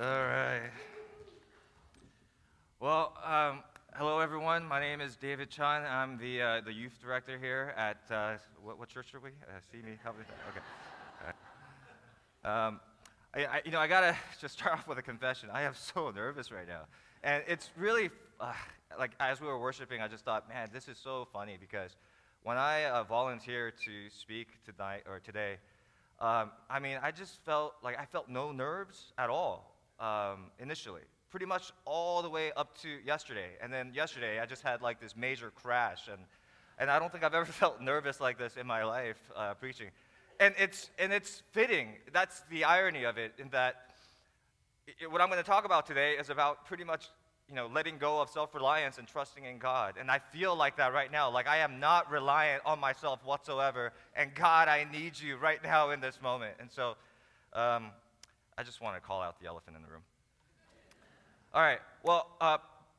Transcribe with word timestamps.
All 0.00 0.06
right. 0.06 0.70
Well, 2.80 3.12
um, 3.22 3.62
hello 3.94 4.20
everyone. 4.20 4.66
My 4.66 4.80
name 4.80 5.02
is 5.02 5.16
David 5.16 5.50
Chun. 5.50 5.82
I'm 5.82 6.16
the 6.16 6.40
uh, 6.40 6.60
the 6.62 6.72
youth 6.72 6.98
director 7.02 7.38
here 7.38 7.74
at 7.76 7.98
uh, 8.10 8.38
what, 8.64 8.78
what, 8.78 8.88
church 8.88 9.12
are 9.12 9.20
we? 9.20 9.28
Uh, 9.28 9.60
see 9.70 9.82
me? 9.82 9.98
Help 10.02 10.16
me. 10.18 10.24
Okay. 10.48 11.30
Um, 12.42 12.80
I, 13.34 13.44
I, 13.44 13.62
you 13.66 13.70
know, 13.70 13.80
I 13.80 13.86
gotta 13.86 14.16
just 14.40 14.54
start 14.54 14.78
off 14.78 14.88
with 14.88 14.96
a 14.96 15.02
confession. 15.02 15.50
I 15.52 15.62
am 15.62 15.74
so 15.74 16.10
nervous 16.10 16.50
right 16.50 16.66
now, 16.66 16.84
and 17.22 17.44
it's 17.46 17.68
really 17.76 18.08
uh, 18.40 18.54
like 18.98 19.10
as 19.20 19.42
we 19.42 19.46
were 19.46 19.58
worshiping, 19.58 20.00
I 20.00 20.08
just 20.08 20.24
thought, 20.24 20.48
man, 20.48 20.70
this 20.72 20.88
is 20.88 20.96
so 20.96 21.28
funny 21.34 21.58
because 21.60 21.96
when 22.44 22.56
I 22.56 22.86
uh, 22.86 23.04
volunteered 23.04 23.74
to 23.84 24.08
speak 24.08 24.48
tonight 24.64 25.02
or 25.06 25.20
today, 25.20 25.58
um, 26.18 26.50
I 26.70 26.80
mean, 26.80 26.98
I 27.02 27.10
just 27.10 27.44
felt 27.44 27.74
like 27.84 28.00
I 28.00 28.06
felt 28.06 28.30
no 28.30 28.52
nerves 28.52 29.12
at 29.18 29.28
all 29.28 29.71
um, 30.02 30.50
initially, 30.58 31.02
pretty 31.30 31.46
much 31.46 31.72
all 31.84 32.20
the 32.22 32.28
way 32.28 32.52
up 32.56 32.76
to 32.82 32.88
yesterday. 33.06 33.50
And 33.62 33.72
then 33.72 33.92
yesterday, 33.94 34.40
I 34.40 34.46
just 34.46 34.62
had 34.62 34.82
like 34.82 35.00
this 35.00 35.16
major 35.16 35.50
crash. 35.54 36.08
And, 36.08 36.20
and 36.78 36.90
I 36.90 36.98
don't 36.98 37.10
think 37.10 37.24
I've 37.24 37.34
ever 37.42 37.46
felt 37.46 37.80
nervous 37.80 38.20
like 38.20 38.36
this 38.36 38.56
in 38.56 38.66
my 38.66 38.84
life 38.84 39.18
uh, 39.36 39.54
preaching. 39.54 39.88
And 40.40 40.54
it's, 40.58 40.90
and 40.98 41.12
it's 41.12 41.42
fitting. 41.52 41.94
That's 42.12 42.42
the 42.50 42.64
irony 42.64 43.04
of 43.04 43.16
it, 43.16 43.32
in 43.38 43.48
that 43.50 43.76
it, 44.86 45.10
what 45.10 45.20
I'm 45.20 45.28
going 45.28 45.42
to 45.42 45.48
talk 45.48 45.64
about 45.64 45.86
today 45.86 46.14
is 46.14 46.28
about 46.28 46.66
pretty 46.66 46.84
much 46.84 47.08
you 47.48 47.56
know, 47.56 47.68
letting 47.72 47.98
go 47.98 48.20
of 48.20 48.30
self 48.30 48.54
reliance 48.54 48.98
and 48.98 49.06
trusting 49.06 49.44
in 49.44 49.58
God. 49.58 49.94
And 50.00 50.10
I 50.10 50.18
feel 50.18 50.56
like 50.56 50.76
that 50.78 50.94
right 50.94 51.12
now. 51.12 51.30
Like 51.30 51.46
I 51.46 51.58
am 51.58 51.78
not 51.80 52.10
reliant 52.10 52.62
on 52.64 52.80
myself 52.80 53.22
whatsoever. 53.24 53.92
And 54.16 54.34
God, 54.34 54.68
I 54.68 54.86
need 54.90 55.20
you 55.20 55.36
right 55.36 55.62
now 55.62 55.90
in 55.90 56.00
this 56.00 56.20
moment. 56.22 56.54
And 56.60 56.70
so 56.70 56.96
um, 57.52 57.90
I 58.58 58.62
just 58.62 58.80
want 58.80 58.96
to 58.96 59.00
call 59.00 59.20
out 59.20 59.40
the 59.40 59.46
elephant 59.46 59.76
in 59.76 59.82
the 59.82 59.88
room. 59.88 60.02
All 61.54 61.62
right. 61.62 61.80
Well, 62.02 62.28
uh, 62.40 62.58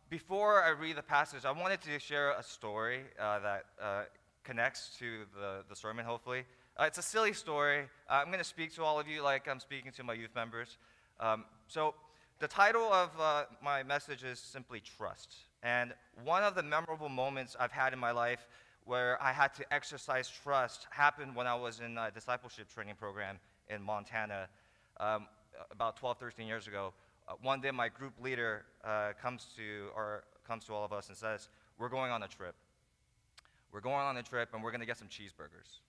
before 0.09 0.63
I 0.63 0.69
read 0.69 0.95
the 0.95 1.03
passage, 1.03 1.45
I 1.45 1.51
wanted 1.51 1.81
to 1.81 1.99
share 1.99 2.31
a 2.31 2.43
story 2.43 3.01
uh, 3.19 3.39
that 3.39 3.65
uh, 3.81 4.03
connects 4.43 4.95
to 4.99 5.25
the, 5.35 5.63
the 5.69 5.75
sermon, 5.75 6.05
hopefully. 6.05 6.43
Uh, 6.77 6.85
it's 6.85 6.97
a 6.97 7.03
silly 7.03 7.33
story. 7.33 7.81
Uh, 8.09 8.13
I'm 8.13 8.27
going 8.27 8.39
to 8.39 8.43
speak 8.43 8.73
to 8.75 8.83
all 8.83 8.99
of 8.99 9.07
you 9.07 9.21
like 9.21 9.47
I'm 9.47 9.59
speaking 9.59 9.91
to 9.93 10.03
my 10.03 10.13
youth 10.13 10.35
members. 10.35 10.77
Um, 11.19 11.45
so, 11.67 11.95
the 12.39 12.47
title 12.47 12.91
of 12.91 13.09
uh, 13.19 13.43
my 13.63 13.83
message 13.83 14.23
is 14.23 14.39
simply 14.39 14.81
Trust. 14.81 15.35
And 15.61 15.93
one 16.23 16.43
of 16.43 16.55
the 16.55 16.63
memorable 16.63 17.09
moments 17.09 17.55
I've 17.59 17.71
had 17.71 17.93
in 17.93 17.99
my 17.99 18.11
life 18.11 18.47
where 18.85 19.21
I 19.21 19.31
had 19.31 19.53
to 19.55 19.73
exercise 19.73 20.29
trust 20.29 20.87
happened 20.89 21.35
when 21.35 21.47
I 21.47 21.55
was 21.55 21.79
in 21.79 21.97
a 21.97 22.11
discipleship 22.11 22.67
training 22.73 22.95
program 22.95 23.39
in 23.69 23.81
Montana. 23.81 24.47
Um, 24.99 25.27
about 25.71 25.97
12, 25.97 26.17
13 26.17 26.47
years 26.47 26.67
ago, 26.67 26.93
uh, 27.27 27.33
one 27.41 27.61
day 27.61 27.71
my 27.71 27.89
group 27.89 28.13
leader 28.21 28.65
uh, 28.83 29.11
comes 29.21 29.47
to 29.55 29.87
or 29.95 30.23
comes 30.47 30.65
to 30.65 30.73
all 30.73 30.83
of 30.83 30.91
us 30.91 31.07
and 31.07 31.17
says, 31.17 31.49
"We're 31.77 31.89
going 31.89 32.11
on 32.11 32.23
a 32.23 32.27
trip. 32.27 32.55
We're 33.71 33.81
going 33.81 33.95
on 33.95 34.17
a 34.17 34.23
trip, 34.23 34.49
and 34.53 34.63
we're 34.63 34.71
going 34.71 34.81
to 34.81 34.85
get 34.85 34.97
some 34.97 35.07
cheeseburgers." 35.07 35.79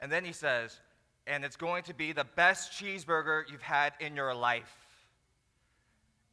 And 0.00 0.12
then 0.12 0.24
he 0.24 0.32
says, 0.32 0.78
"And 1.26 1.44
it's 1.44 1.56
going 1.56 1.84
to 1.84 1.94
be 1.94 2.12
the 2.12 2.24
best 2.24 2.72
cheeseburger 2.72 3.50
you've 3.50 3.62
had 3.62 3.94
in 4.00 4.14
your 4.14 4.34
life." 4.34 4.76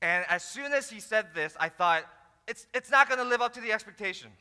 And 0.02 0.26
as 0.30 0.44
soon 0.44 0.74
as 0.74 0.90
he 0.90 1.00
said 1.00 1.28
this, 1.34 1.56
I 1.60 1.70
thought, 1.70 2.04
"It's 2.48 2.68
it's 2.74 2.92
not 2.92 3.08
going 3.08 3.20
to 3.20 3.26
live 3.26 3.42
up 3.42 3.54
to 3.54 3.62
the 3.62 3.72
expectation." 3.72 4.32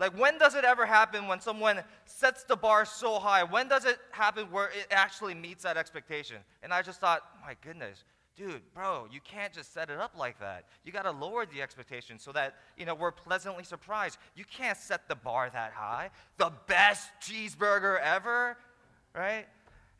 Like, 0.00 0.18
when 0.18 0.38
does 0.38 0.54
it 0.54 0.64
ever 0.64 0.86
happen 0.86 1.28
when 1.28 1.40
someone 1.40 1.80
sets 2.06 2.42
the 2.44 2.56
bar 2.56 2.86
so 2.86 3.18
high? 3.18 3.44
When 3.44 3.68
does 3.68 3.84
it 3.84 3.98
happen 4.12 4.46
where 4.50 4.68
it 4.68 4.86
actually 4.90 5.34
meets 5.34 5.62
that 5.64 5.76
expectation? 5.76 6.38
And 6.62 6.72
I 6.72 6.80
just 6.80 7.00
thought, 7.00 7.20
my 7.46 7.54
goodness, 7.62 8.02
dude, 8.34 8.62
bro, 8.72 9.06
you 9.12 9.20
can't 9.22 9.52
just 9.52 9.74
set 9.74 9.90
it 9.90 9.98
up 9.98 10.18
like 10.18 10.40
that. 10.40 10.64
You 10.84 10.92
got 10.92 11.02
to 11.02 11.10
lower 11.10 11.44
the 11.44 11.60
expectation 11.60 12.18
so 12.18 12.32
that, 12.32 12.54
you 12.78 12.86
know, 12.86 12.94
we're 12.94 13.12
pleasantly 13.12 13.62
surprised. 13.62 14.16
You 14.34 14.44
can't 14.50 14.78
set 14.78 15.06
the 15.06 15.16
bar 15.16 15.50
that 15.52 15.72
high. 15.72 16.08
The 16.38 16.50
best 16.66 17.10
cheeseburger 17.20 18.00
ever, 18.00 18.56
right? 19.14 19.44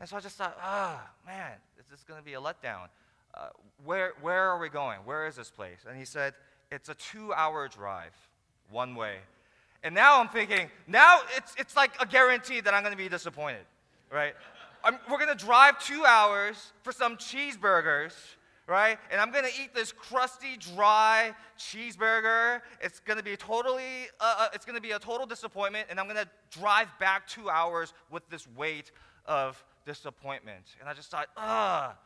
And 0.01 0.09
so 0.09 0.17
I 0.17 0.21
just 0.21 0.37
thought, 0.37 0.57
ah, 0.63 0.99
oh, 1.05 1.31
man, 1.31 1.53
this 1.77 1.87
is 1.99 2.03
going 2.05 2.19
to 2.19 2.25
be 2.25 2.33
a 2.33 2.41
letdown. 2.41 2.89
Uh, 3.35 3.49
where, 3.85 4.15
where 4.23 4.49
are 4.49 4.59
we 4.59 4.71
going? 4.71 5.01
Where 5.05 5.27
is 5.27 5.37
this 5.37 5.51
place? 5.51 5.81
And 5.87 5.99
he 5.99 6.07
said, 6.07 6.33
it's 6.73 6.89
a 6.89 6.95
two 6.95 7.35
hour 7.35 7.69
drive, 7.69 8.15
one 8.71 8.95
way. 8.95 9.17
And 9.83 9.95
now 9.95 10.21
I'm 10.21 10.29
thinking, 10.29 10.71
now 10.87 11.21
it's, 11.37 11.55
it's 11.59 11.75
like 11.75 11.93
a 12.01 12.07
guarantee 12.07 12.61
that 12.61 12.75
I'm 12.75 12.83
to 12.93 13.03
be 13.03 13.09
disappointed, 13.09 13.65
right? 14.13 14.35
I'm, 14.85 14.99
we're 15.11 15.19
to 15.37 15.45
drive 15.45 15.79
two 15.83 16.05
hours 16.05 16.73
for 16.83 16.93
some 16.93 17.17
cheeseburgers, 17.17 18.13
right? 18.67 18.99
And 19.11 19.21
I'm 19.21 19.33
to 19.45 19.51
eat 19.63 19.75
this 19.75 19.93
crusty, 19.93 20.57
dry 20.75 21.35
cheeseburger. 21.59 22.61
It's 22.81 23.01
to 23.19 23.25
be 23.25 23.37
totally, 23.37 24.09
uh, 24.21 24.35
uh, 24.39 24.49
it's 24.55 24.65
to 24.77 24.83
be 24.83 24.93
a 24.93 24.99
total 24.99 25.27
disappointment. 25.27 25.89
And 25.91 25.99
I'm 25.99 26.07
to 26.17 26.29
drive 26.51 26.89
back 26.99 27.27
two 27.27 27.49
hours 27.49 27.95
with 28.11 28.29
this 28.29 28.47
weight 28.57 28.93
of 29.27 29.63
disappointment. 29.87 30.77
And 30.81 30.89
I 30.89 30.95
just 30.95 31.11
thought, 31.11 31.29
ugh. 31.37 31.97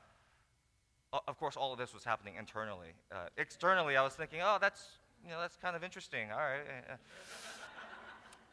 Of 1.29 1.39
course, 1.39 1.57
all 1.57 1.73
of 1.73 1.79
this 1.79 1.95
was 1.95 2.03
happening 2.03 2.35
internally. 2.37 2.89
Uh, 3.13 3.27
externally, 3.37 3.97
I 3.97 4.03
was 4.03 4.15
thinking, 4.15 4.41
oh, 4.43 4.59
that's, 4.61 4.85
you 5.23 5.31
know, 5.31 5.41
that's 5.41 5.57
kind 5.57 5.77
of 5.77 5.85
interesting. 5.85 6.33
All 6.33 6.39
right. 6.39 6.67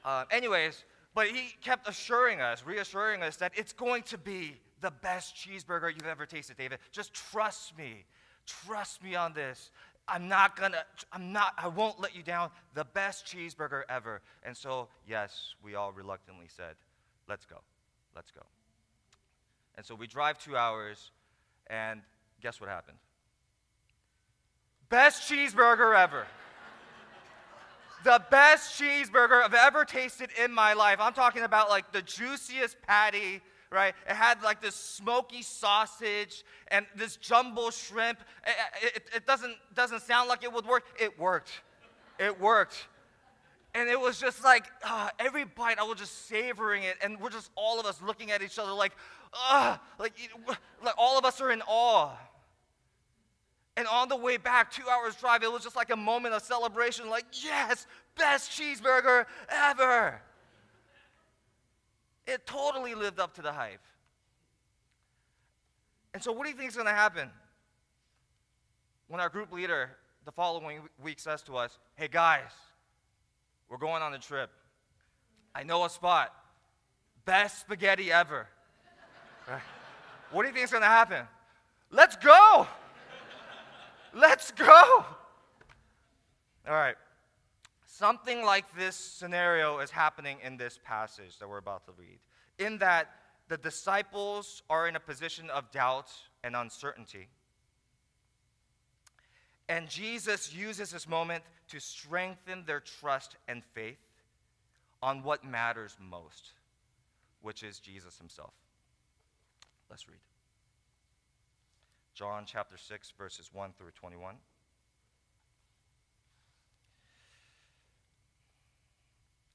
Uh, 0.03 0.25
anyways, 0.31 0.83
but 1.13 1.27
he 1.27 1.53
kept 1.61 1.87
assuring 1.87 2.41
us, 2.41 2.65
reassuring 2.65 3.21
us 3.21 3.37
that 3.37 3.51
it's 3.55 3.73
going 3.73 4.03
to 4.03 4.17
be 4.17 4.55
the 4.81 4.91
best 4.91 5.35
cheeseburger 5.35 5.89
you've 5.93 6.07
ever 6.07 6.25
tasted, 6.25 6.57
David. 6.57 6.79
Just 6.91 7.13
trust 7.13 7.77
me. 7.77 8.05
Trust 8.45 9.03
me 9.03 9.15
on 9.15 9.33
this. 9.33 9.71
I'm 10.07 10.27
not 10.27 10.55
gonna, 10.55 10.83
I'm 11.13 11.31
not, 11.31 11.53
I 11.57 11.67
won't 11.67 11.99
let 11.99 12.15
you 12.15 12.23
down. 12.23 12.49
The 12.73 12.85
best 12.85 13.25
cheeseburger 13.25 13.83
ever. 13.87 14.21
And 14.43 14.57
so, 14.57 14.87
yes, 15.07 15.55
we 15.63 15.75
all 15.75 15.91
reluctantly 15.91 16.47
said, 16.47 16.75
let's 17.29 17.45
go. 17.45 17.57
Let's 18.15 18.31
go. 18.31 18.41
And 19.77 19.85
so 19.85 19.95
we 19.95 20.07
drive 20.07 20.37
two 20.37 20.57
hours, 20.57 21.11
and 21.67 22.01
guess 22.41 22.59
what 22.59 22.69
happened? 22.69 22.97
Best 24.89 25.31
cheeseburger 25.31 25.95
ever 25.95 26.25
the 28.03 28.21
best 28.29 28.79
cheeseburger 28.79 29.43
I've 29.43 29.53
ever 29.53 29.85
tasted 29.85 30.29
in 30.43 30.51
my 30.51 30.73
life. 30.73 30.97
I'm 30.99 31.13
talking 31.13 31.43
about 31.43 31.69
like 31.69 31.91
the 31.91 32.01
juiciest 32.01 32.77
patty, 32.81 33.41
right? 33.71 33.93
It 34.09 34.15
had 34.15 34.41
like 34.43 34.61
this 34.61 34.75
smoky 34.75 35.41
sausage 35.41 36.43
and 36.69 36.85
this 36.95 37.17
jumbo 37.17 37.69
shrimp. 37.69 38.19
It, 38.45 38.95
it, 38.95 39.03
it, 39.15 39.27
doesn't, 39.27 39.55
doesn't 39.75 40.01
sound 40.01 40.29
like 40.29 40.43
it 40.43 40.51
would 40.51 40.65
work. 40.65 40.83
It 40.99 41.19
worked. 41.19 41.51
It 42.19 42.39
worked. 42.39 42.87
And 43.73 43.87
it 43.87 43.99
was 43.99 44.19
just 44.19 44.43
like 44.43 44.65
uh, 44.83 45.09
every 45.17 45.45
bite, 45.45 45.79
I 45.79 45.83
was 45.83 45.97
just 45.97 46.27
savoring 46.27 46.83
it, 46.83 46.97
and 47.01 47.19
we're 47.21 47.29
just 47.29 47.49
all 47.55 47.79
of 47.79 47.85
us 47.85 48.01
looking 48.01 48.29
at 48.31 48.41
each 48.41 48.59
other 48.59 48.73
like, 48.73 48.91
uh, 49.49 49.77
like, 49.97 50.13
like 50.83 50.93
all 50.97 51.17
of 51.17 51.23
us 51.23 51.39
are 51.39 51.51
in 51.51 51.61
awe. 51.65 52.11
And 53.77 53.87
on 53.87 54.09
the 54.09 54.17
way 54.17 54.37
back, 54.37 54.71
two 54.71 54.87
hours 54.89 55.15
drive, 55.15 55.43
it 55.43 55.51
was 55.51 55.63
just 55.63 55.75
like 55.75 55.91
a 55.91 55.95
moment 55.95 56.33
of 56.33 56.41
celebration 56.41 57.09
like, 57.09 57.25
yes, 57.43 57.87
best 58.17 58.51
cheeseburger 58.51 59.25
ever. 59.49 60.21
It 62.27 62.45
totally 62.45 62.95
lived 62.95 63.19
up 63.19 63.33
to 63.35 63.41
the 63.41 63.51
hype. 63.51 63.81
And 66.13 66.21
so, 66.21 66.31
what 66.31 66.43
do 66.43 66.49
you 66.49 66.57
think 66.57 66.69
is 66.69 66.75
going 66.75 66.87
to 66.87 66.93
happen 66.93 67.29
when 69.07 69.21
our 69.21 69.29
group 69.29 69.51
leader 69.51 69.91
the 70.25 70.31
following 70.31 70.81
week 71.01 71.19
says 71.19 71.41
to 71.43 71.55
us, 71.55 71.79
hey 71.95 72.07
guys, 72.09 72.51
we're 73.69 73.77
going 73.77 74.03
on 74.03 74.13
a 74.13 74.19
trip. 74.19 74.49
I 75.55 75.63
know 75.63 75.85
a 75.85 75.89
spot. 75.89 76.33
Best 77.25 77.61
spaghetti 77.61 78.11
ever. 78.11 78.47
What 80.31 80.43
do 80.43 80.47
you 80.47 80.53
think 80.53 80.63
is 80.63 80.71
going 80.71 80.83
to 80.83 80.87
happen? 80.87 81.27
Let's 81.89 82.15
go. 82.15 82.65
Let's 84.13 84.51
go. 84.51 85.05
All 86.67 86.73
right. 86.73 86.95
Something 87.85 88.43
like 88.43 88.65
this 88.77 88.95
scenario 88.95 89.79
is 89.79 89.91
happening 89.91 90.37
in 90.43 90.57
this 90.57 90.79
passage 90.83 91.37
that 91.39 91.47
we're 91.47 91.57
about 91.57 91.85
to 91.85 91.91
read. 91.97 92.19
In 92.57 92.77
that 92.79 93.09
the 93.47 93.57
disciples 93.57 94.63
are 94.69 94.87
in 94.87 94.95
a 94.95 94.99
position 94.99 95.49
of 95.49 95.71
doubt 95.71 96.11
and 96.43 96.55
uncertainty. 96.55 97.27
And 99.69 99.87
Jesus 99.87 100.53
uses 100.53 100.91
this 100.91 101.07
moment 101.07 101.43
to 101.69 101.79
strengthen 101.79 102.65
their 102.65 102.79
trust 102.79 103.37
and 103.47 103.63
faith 103.73 103.99
on 105.01 105.23
what 105.23 105.43
matters 105.43 105.95
most, 105.99 106.51
which 107.41 107.63
is 107.63 107.79
Jesus 107.79 108.17
himself. 108.17 108.53
Let's 109.89 110.07
read. 110.07 110.19
John 112.13 112.43
chapter 112.45 112.77
6, 112.77 113.13
verses 113.17 113.49
1 113.53 113.71
through 113.77 113.91
21. 113.91 114.35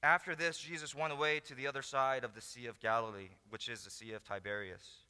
After 0.02 0.34
this, 0.34 0.58
Jesus 0.58 0.94
went 0.94 1.12
away 1.12 1.40
to 1.40 1.54
the 1.54 1.66
other 1.66 1.82
side 1.82 2.22
of 2.24 2.34
the 2.34 2.40
Sea 2.40 2.66
of 2.66 2.80
Galilee, 2.80 3.30
which 3.50 3.68
is 3.68 3.82
the 3.84 3.90
Sea 3.90 4.12
of 4.12 4.24
Tiberias. 4.24 5.02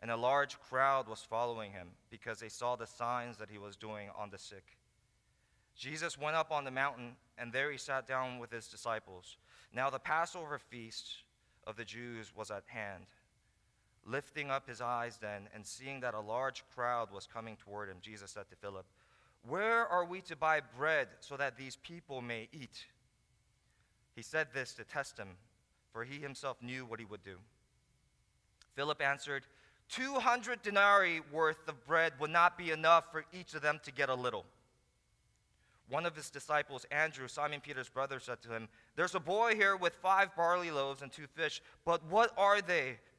and 0.00 0.10
a 0.10 0.16
large 0.16 0.60
crowd 0.60 1.08
was 1.08 1.22
following 1.22 1.72
him 1.72 1.88
because 2.10 2.38
they 2.38 2.48
saw 2.50 2.76
the 2.76 2.86
signs 2.86 3.38
that 3.38 3.48
he 3.48 3.56
was 3.56 3.74
doing 3.74 4.10
on 4.18 4.28
the 4.28 4.38
sick. 4.38 4.76
Jesus 5.74 6.18
went 6.18 6.36
up 6.36 6.52
on 6.52 6.64
the 6.64 6.70
mountain, 6.70 7.16
and 7.38 7.52
there 7.52 7.70
he 7.72 7.78
sat 7.78 8.06
down 8.06 8.38
with 8.38 8.50
his 8.50 8.68
disciples. 8.68 9.38
Now 9.72 9.88
the 9.88 9.98
Passover 9.98 10.58
feast 10.58 11.22
of 11.66 11.76
the 11.76 11.84
Jews 11.84 12.32
was 12.36 12.50
at 12.50 12.64
hand. 12.66 13.04
Lifting 14.06 14.50
up 14.50 14.68
his 14.68 14.80
eyes 14.80 15.18
then, 15.20 15.48
and 15.54 15.64
seeing 15.64 16.00
that 16.00 16.14
a 16.14 16.20
large 16.20 16.62
crowd 16.74 17.10
was 17.10 17.26
coming 17.26 17.56
toward 17.56 17.88
him, 17.88 17.96
Jesus 18.00 18.32
said 18.32 18.48
to 18.50 18.56
Philip, 18.56 18.84
Where 19.48 19.86
are 19.86 20.04
we 20.04 20.20
to 20.22 20.36
buy 20.36 20.60
bread 20.76 21.08
so 21.20 21.36
that 21.36 21.56
these 21.56 21.76
people 21.76 22.20
may 22.20 22.48
eat? 22.52 22.84
He 24.14 24.22
said 24.22 24.48
this 24.52 24.74
to 24.74 24.84
test 24.84 25.18
him, 25.18 25.28
for 25.92 26.04
he 26.04 26.18
himself 26.18 26.58
knew 26.62 26.84
what 26.84 27.00
he 27.00 27.06
would 27.06 27.24
do. 27.24 27.36
Philip 28.74 29.00
answered, 29.02 29.44
200 29.88 30.62
denarii 30.62 31.20
worth 31.32 31.68
of 31.68 31.86
bread 31.86 32.12
would 32.18 32.30
not 32.30 32.58
be 32.58 32.70
enough 32.70 33.10
for 33.12 33.24
each 33.32 33.54
of 33.54 33.62
them 33.62 33.80
to 33.84 33.92
get 33.92 34.08
a 34.08 34.14
little. 34.14 34.44
One 35.88 36.06
of 36.06 36.16
his 36.16 36.30
disciples, 36.30 36.86
Andrew, 36.90 37.28
Simon 37.28 37.60
Peter's 37.60 37.90
brother, 37.90 38.18
said 38.18 38.40
to 38.42 38.48
him, 38.50 38.68
There's 38.96 39.14
a 39.14 39.20
boy 39.20 39.54
here 39.54 39.76
with 39.76 39.94
five 39.96 40.34
barley 40.34 40.70
loaves 40.70 41.02
and 41.02 41.12
two 41.12 41.26
fish, 41.26 41.60
but 41.84 42.02
what 42.06 42.32
are 42.38 42.62
they 42.62 42.96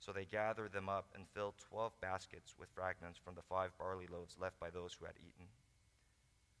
So 0.00 0.12
they 0.12 0.24
gathered 0.24 0.72
them 0.72 0.88
up 0.88 1.08
and 1.14 1.24
filled 1.34 1.54
twelve 1.58 1.92
baskets 2.00 2.54
with 2.58 2.70
fragments 2.74 3.18
from 3.22 3.34
the 3.34 3.42
five 3.42 3.70
barley 3.78 4.06
loaves 4.10 4.36
left 4.40 4.58
by 4.58 4.70
those 4.70 4.94
who 4.94 5.04
had 5.04 5.14
eaten. 5.18 5.46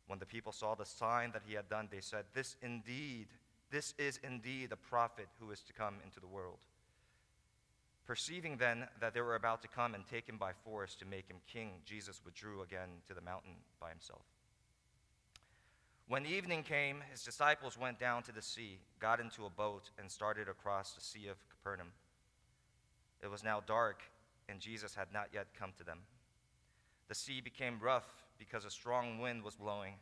When 0.06 0.18
the 0.18 0.26
people 0.26 0.52
saw 0.52 0.74
the 0.74 0.84
sign 0.84 1.32
that 1.32 1.42
he 1.46 1.54
had 1.54 1.68
done, 1.68 1.88
they 1.90 2.00
said, 2.00 2.24
This 2.34 2.56
indeed, 2.62 3.28
this 3.70 3.94
is 3.98 4.18
indeed 4.22 4.72
a 4.72 4.76
prophet 4.76 5.28
who 5.40 5.50
is 5.50 5.60
to 5.62 5.72
come 5.72 5.94
into 6.04 6.20
the 6.20 6.26
world. 6.26 6.58
Perceiving 8.06 8.56
then 8.56 8.88
that 9.00 9.14
they 9.14 9.20
were 9.20 9.36
about 9.36 9.62
to 9.62 9.68
come 9.68 9.94
and 9.94 10.04
take 10.06 10.28
him 10.28 10.36
by 10.36 10.52
force 10.64 10.94
to 10.96 11.06
make 11.06 11.28
him 11.28 11.36
king, 11.46 11.74
Jesus 11.84 12.20
withdrew 12.24 12.60
again 12.62 12.88
to 13.06 13.14
the 13.14 13.20
mountain 13.20 13.54
by 13.80 13.88
himself. 13.88 14.22
When 16.08 16.26
evening 16.26 16.64
came, 16.64 17.04
his 17.12 17.22
disciples 17.22 17.78
went 17.78 18.00
down 18.00 18.24
to 18.24 18.32
the 18.32 18.42
sea, 18.42 18.80
got 18.98 19.20
into 19.20 19.46
a 19.46 19.50
boat, 19.50 19.90
and 19.96 20.10
started 20.10 20.48
across 20.48 20.92
the 20.92 21.00
Sea 21.00 21.28
of 21.28 21.36
Capernaum. 21.48 21.92
It 23.22 23.30
was 23.30 23.44
now 23.44 23.62
dark, 23.66 24.02
and 24.48 24.60
Jesus 24.60 24.94
had 24.94 25.08
not 25.12 25.28
yet 25.32 25.48
come 25.58 25.72
to 25.78 25.84
them. 25.84 25.98
The 27.08 27.14
sea 27.14 27.40
became 27.40 27.80
rough 27.80 28.06
because 28.38 28.64
a 28.64 28.70
strong 28.70 29.18
wind 29.18 29.42
was 29.42 29.56
blowing. 29.56 29.94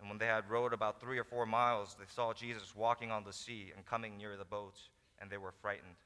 And 0.00 0.08
when 0.08 0.18
they 0.18 0.26
had 0.26 0.50
rowed 0.50 0.72
about 0.72 1.00
three 1.00 1.18
or 1.18 1.24
four 1.24 1.46
miles, 1.46 1.96
they 1.98 2.04
saw 2.06 2.32
Jesus 2.32 2.76
walking 2.76 3.10
on 3.10 3.24
the 3.24 3.32
sea 3.32 3.72
and 3.74 3.86
coming 3.86 4.16
near 4.16 4.36
the 4.36 4.44
boat, 4.44 4.76
and 5.20 5.30
they 5.30 5.38
were 5.38 5.52
frightened. 5.62 5.96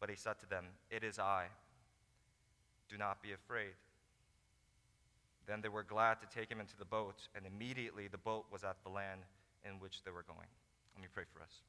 But 0.00 0.10
he 0.10 0.16
said 0.16 0.38
to 0.40 0.48
them, 0.48 0.66
It 0.90 1.04
is 1.04 1.18
I. 1.18 1.46
Do 2.88 2.98
not 2.98 3.22
be 3.22 3.32
afraid. 3.32 3.72
Then 5.46 5.60
they 5.60 5.68
were 5.68 5.82
glad 5.82 6.18
to 6.20 6.38
take 6.38 6.50
him 6.50 6.60
into 6.60 6.76
the 6.76 6.84
boat, 6.84 7.28
and 7.34 7.44
immediately 7.46 8.08
the 8.08 8.18
boat 8.18 8.44
was 8.52 8.64
at 8.64 8.76
the 8.82 8.90
land 8.90 9.20
in 9.64 9.80
which 9.80 10.02
they 10.04 10.10
were 10.10 10.24
going. 10.24 10.48
Let 10.94 11.02
me 11.02 11.08
pray 11.12 11.24
for 11.32 11.42
us. 11.42 11.62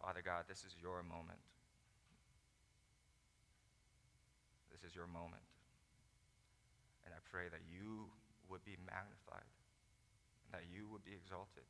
Father 0.00 0.24
God, 0.24 0.48
this 0.48 0.64
is 0.64 0.74
your 0.80 1.04
moment. 1.04 1.38
This 4.72 4.82
is 4.82 4.96
your 4.96 5.06
moment. 5.06 5.44
And 7.04 7.12
I 7.12 7.20
pray 7.28 7.52
that 7.52 7.60
you 7.68 8.08
would 8.48 8.64
be 8.64 8.80
magnified, 8.88 9.46
and 10.48 10.50
that 10.56 10.66
you 10.72 10.88
would 10.88 11.04
be 11.04 11.12
exalted 11.12 11.68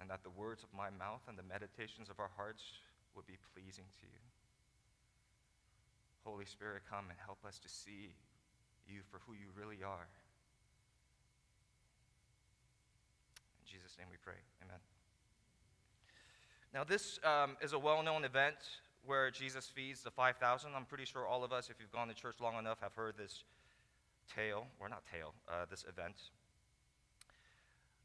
and 0.00 0.08
that 0.10 0.22
the 0.22 0.30
words 0.30 0.62
of 0.62 0.70
my 0.70 0.90
mouth 0.90 1.22
and 1.28 1.36
the 1.36 1.42
meditations 1.42 2.08
of 2.08 2.18
our 2.20 2.30
hearts 2.36 2.62
would 3.14 3.26
be 3.26 3.38
pleasing 3.54 3.86
to 3.98 4.06
you. 4.06 4.22
Holy 6.24 6.44
Spirit, 6.44 6.82
come 6.88 7.10
and 7.10 7.18
help 7.24 7.42
us 7.46 7.58
to 7.58 7.68
see 7.68 8.14
you 8.86 9.00
for 9.10 9.20
who 9.26 9.32
you 9.34 9.50
really 9.56 9.82
are. 9.82 10.08
In 13.58 13.64
Jesus' 13.66 13.96
name 13.98 14.08
we 14.10 14.18
pray. 14.22 14.38
Amen. 14.62 14.97
Now, 16.74 16.84
this 16.84 17.18
um, 17.24 17.56
is 17.62 17.72
a 17.72 17.78
well 17.78 18.02
known 18.02 18.24
event 18.24 18.56
where 19.06 19.30
Jesus 19.30 19.66
feeds 19.66 20.02
the 20.02 20.10
5,000. 20.10 20.70
I'm 20.76 20.84
pretty 20.84 21.06
sure 21.06 21.26
all 21.26 21.42
of 21.42 21.52
us, 21.52 21.70
if 21.70 21.76
you've 21.80 21.92
gone 21.92 22.08
to 22.08 22.14
church 22.14 22.36
long 22.40 22.58
enough, 22.58 22.78
have 22.82 22.94
heard 22.94 23.14
this 23.16 23.44
tale, 24.34 24.66
or 24.78 24.88
not 24.88 25.02
tale, 25.10 25.32
uh, 25.48 25.64
this 25.70 25.84
event. 25.88 26.14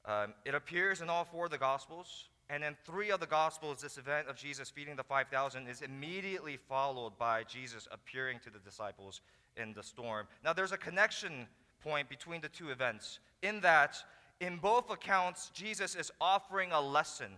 Um, 0.06 0.33
it 0.45 0.56
appears 0.56 1.01
in 1.01 1.10
all 1.10 1.25
four 1.25 1.45
of 1.45 1.51
the 1.51 1.57
Gospels, 1.57 2.30
and 2.50 2.63
in 2.63 2.75
three 2.86 3.10
of 3.12 3.19
the 3.19 3.25
Gospels, 3.25 3.81
this 3.81 3.98
event 3.98 4.30
of 4.30 4.38
Jesus 4.38 4.69
feeding 4.69 4.95
the 4.95 5.04
5,000 5.04 5.68
is 5.68 5.81
immediately 5.81 6.57
followed 6.57 7.18
by 7.18 7.44
Jesus 7.44 7.88
appearing 7.92 8.39
to 8.45 8.50
the 8.50 8.60
disciples 8.60 9.21
in 9.57 9.74
the 9.74 9.83
storm. 9.83 10.27
Now, 10.44 10.54
there's 10.54 10.71
a 10.71 10.77
connection 10.77 11.48
point 11.81 12.07
between 12.07 12.39
the 12.39 12.50
two 12.50 12.69
events 12.69 13.19
in 13.42 13.60
that, 13.62 13.98
in 14.39 14.57
both 14.57 14.89
accounts, 14.89 15.51
Jesus 15.54 15.95
is 15.95 16.12
offering 16.21 16.71
a 16.71 16.80
lesson 16.80 17.31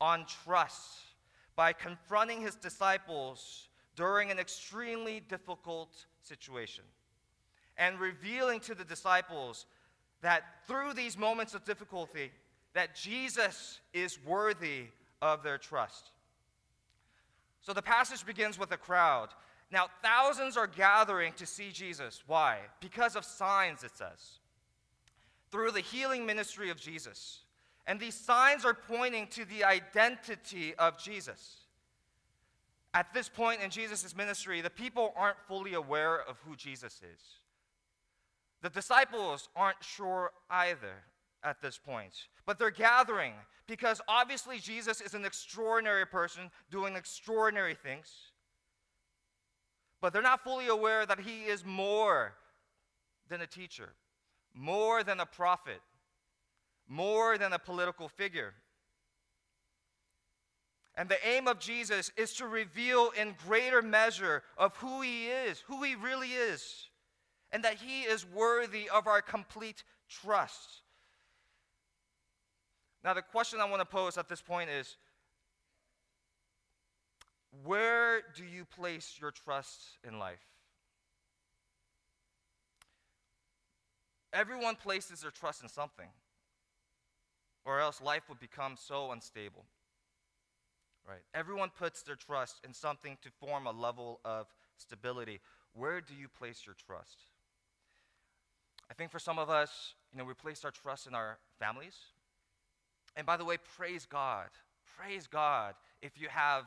on 0.00 0.26
trust 0.44 1.00
by 1.54 1.72
confronting 1.72 2.40
his 2.40 2.54
disciples 2.54 3.68
during 3.94 4.30
an 4.30 4.38
extremely 4.38 5.20
difficult 5.20 6.06
situation 6.22 6.84
and 7.78 7.98
revealing 7.98 8.60
to 8.60 8.74
the 8.74 8.84
disciples 8.84 9.66
that 10.22 10.42
through 10.66 10.92
these 10.92 11.16
moments 11.16 11.54
of 11.54 11.64
difficulty, 11.64 12.30
that 12.74 12.94
Jesus 12.94 13.80
is 13.92 14.18
worthy 14.24 14.86
of 15.22 15.42
their 15.42 15.58
trust. 15.58 16.10
So 17.60 17.72
the 17.72 17.82
passage 17.82 18.24
begins 18.24 18.58
with 18.58 18.70
a 18.72 18.76
crowd. 18.76 19.30
Now, 19.70 19.86
thousands 20.02 20.56
are 20.56 20.66
gathering 20.66 21.32
to 21.34 21.46
see 21.46 21.70
Jesus. 21.72 22.22
Why? 22.26 22.58
Because 22.80 23.16
of 23.16 23.24
signs, 23.24 23.82
it 23.82 23.96
says. 23.96 24.40
Through 25.50 25.72
the 25.72 25.80
healing 25.80 26.26
ministry 26.26 26.70
of 26.70 26.78
Jesus. 26.78 27.40
And 27.86 28.00
these 28.00 28.14
signs 28.14 28.64
are 28.64 28.74
pointing 28.74 29.28
to 29.28 29.44
the 29.44 29.64
identity 29.64 30.74
of 30.74 30.98
Jesus. 30.98 31.58
At 32.94 33.12
this 33.12 33.28
point 33.28 33.60
in 33.62 33.70
Jesus' 33.70 34.16
ministry, 34.16 34.60
the 34.60 34.70
people 34.70 35.12
aren't 35.16 35.38
fully 35.46 35.74
aware 35.74 36.20
of 36.20 36.38
who 36.46 36.56
Jesus 36.56 36.94
is. 37.02 37.20
The 38.62 38.70
disciples 38.70 39.48
aren't 39.54 39.82
sure 39.84 40.32
either 40.50 41.04
at 41.44 41.60
this 41.60 41.78
point, 41.78 42.14
but 42.46 42.58
they're 42.58 42.70
gathering 42.70 43.34
because 43.66 44.00
obviously 44.08 44.58
Jesus 44.58 45.00
is 45.00 45.14
an 45.14 45.24
extraordinary 45.24 46.06
person 46.06 46.50
doing 46.70 46.96
extraordinary 46.96 47.74
things. 47.74 48.08
But 50.00 50.12
they're 50.12 50.22
not 50.22 50.42
fully 50.42 50.68
aware 50.68 51.06
that 51.06 51.20
he 51.20 51.44
is 51.44 51.64
more 51.64 52.34
than 53.28 53.40
a 53.40 53.46
teacher, 53.46 53.90
more 54.54 55.04
than 55.04 55.20
a 55.20 55.26
prophet, 55.26 55.80
more 56.88 57.38
than 57.38 57.52
a 57.52 57.58
political 57.58 58.08
figure. 58.08 58.54
And 60.94 61.08
the 61.08 61.26
aim 61.26 61.46
of 61.46 61.58
Jesus 61.58 62.10
is 62.16 62.32
to 62.34 62.46
reveal 62.46 63.10
in 63.18 63.34
greater 63.46 63.82
measure 63.82 64.42
of 64.56 64.76
who 64.76 65.02
he 65.02 65.26
is, 65.26 65.60
who 65.66 65.82
he 65.82 65.94
really 65.94 66.30
is 66.30 66.88
and 67.52 67.64
that 67.64 67.76
He 67.76 68.02
is 68.02 68.26
worthy 68.26 68.88
of 68.88 69.06
our 69.06 69.22
complete 69.22 69.82
trust. 70.08 70.82
Now, 73.04 73.14
the 73.14 73.22
question 73.22 73.60
I 73.60 73.64
want 73.66 73.80
to 73.80 73.86
pose 73.86 74.18
at 74.18 74.28
this 74.28 74.42
point 74.42 74.68
is 74.68 74.96
where 77.64 78.22
do 78.34 78.44
you 78.44 78.64
place 78.64 79.16
your 79.20 79.30
trust 79.30 79.80
in 80.06 80.18
life? 80.18 80.44
Everyone 84.32 84.74
places 84.74 85.20
their 85.20 85.30
trust 85.30 85.62
in 85.62 85.68
something, 85.68 86.08
or 87.66 87.80
else 87.80 88.00
life 88.00 88.22
would 88.28 88.38
become 88.38 88.76
so 88.78 89.10
unstable. 89.10 89.64
Right? 91.06 91.22
Everyone 91.34 91.70
puts 91.76 92.02
their 92.02 92.16
trust 92.16 92.60
in 92.64 92.72
something 92.72 93.18
to 93.22 93.28
form 93.30 93.66
a 93.66 93.72
level 93.72 94.20
of 94.24 94.46
stability. 94.76 95.40
Where 95.74 96.00
do 96.00 96.14
you 96.14 96.28
place 96.28 96.62
your 96.64 96.74
trust? 96.74 97.18
I 98.90 98.94
think 98.94 99.10
for 99.10 99.18
some 99.18 99.38
of 99.38 99.50
us, 99.50 99.94
you 100.12 100.18
know, 100.18 100.24
we 100.24 100.34
place 100.34 100.64
our 100.64 100.70
trust 100.70 101.06
in 101.06 101.14
our 101.14 101.38
families. 101.58 101.96
And 103.16 103.26
by 103.26 103.36
the 103.36 103.44
way, 103.44 103.56
praise 103.76 104.06
God. 104.06 104.48
praise 104.96 105.26
God 105.26 105.74
if 106.00 106.12
you 106.18 106.28
have 106.28 106.64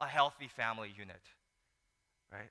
a 0.00 0.06
healthy 0.06 0.48
family 0.48 0.92
unit, 0.96 1.22
right? 2.32 2.50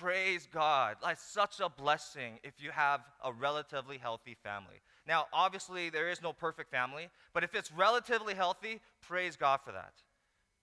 Praise 0.00 0.48
God. 0.52 0.96
That's 1.02 1.22
such 1.22 1.60
a 1.60 1.68
blessing 1.68 2.40
if 2.42 2.54
you 2.58 2.70
have 2.72 3.00
a 3.22 3.32
relatively 3.32 3.96
healthy 3.96 4.36
family. 4.42 4.82
Now, 5.06 5.26
obviously, 5.32 5.88
there 5.88 6.08
is 6.08 6.20
no 6.20 6.32
perfect 6.32 6.70
family, 6.70 7.08
but 7.32 7.44
if 7.44 7.54
it's 7.54 7.70
relatively 7.70 8.34
healthy, 8.34 8.80
praise 9.00 9.36
God 9.36 9.60
for 9.64 9.70
that. 9.70 9.92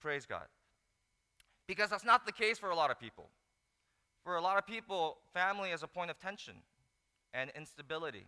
Praise 0.02 0.26
God. 0.26 0.48
Because 1.66 1.90
that's 1.90 2.04
not 2.04 2.26
the 2.26 2.34
case 2.34 2.58
for 2.58 2.72
a 2.72 2.76
lot 2.76 2.92
of 2.92 3.00
people. 3.00 3.30
For 4.26 4.36
a 4.36 4.42
lot 4.42 4.58
of 4.58 4.68
people, 4.68 5.20
family 5.34 5.70
is 5.70 5.82
a 5.82 5.88
point 5.88 6.12
of 6.12 6.20
tension 6.20 6.56
and 7.34 7.52
instability. 7.56 8.26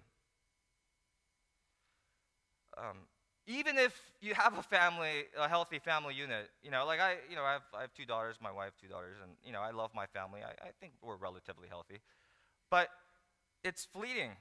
Um, 2.77 2.99
even 3.45 3.77
if 3.77 3.93
you 4.21 4.33
have 4.35 4.57
a 4.57 4.63
family, 4.63 5.25
a 5.37 5.49
healthy 5.49 5.79
family 5.79 6.15
unit, 6.15 6.49
you 6.63 6.71
know, 6.71 6.85
like 6.85 6.99
I, 6.99 7.17
you 7.29 7.35
know, 7.35 7.43
I 7.43 7.53
have, 7.53 7.67
I 7.77 7.81
have 7.81 7.93
two 7.93 8.05
daughters, 8.05 8.37
my 8.41 8.51
wife, 8.51 8.71
two 8.81 8.87
daughters, 8.87 9.17
and, 9.21 9.33
you 9.45 9.51
know, 9.51 9.59
I 9.59 9.71
love 9.71 9.91
my 9.93 10.05
family. 10.05 10.39
I, 10.41 10.51
I 10.67 10.71
think 10.79 10.93
we're 11.01 11.17
relatively 11.17 11.67
healthy. 11.67 11.99
But 12.71 12.87
it's 13.63 13.85
fleeting. 13.85 14.31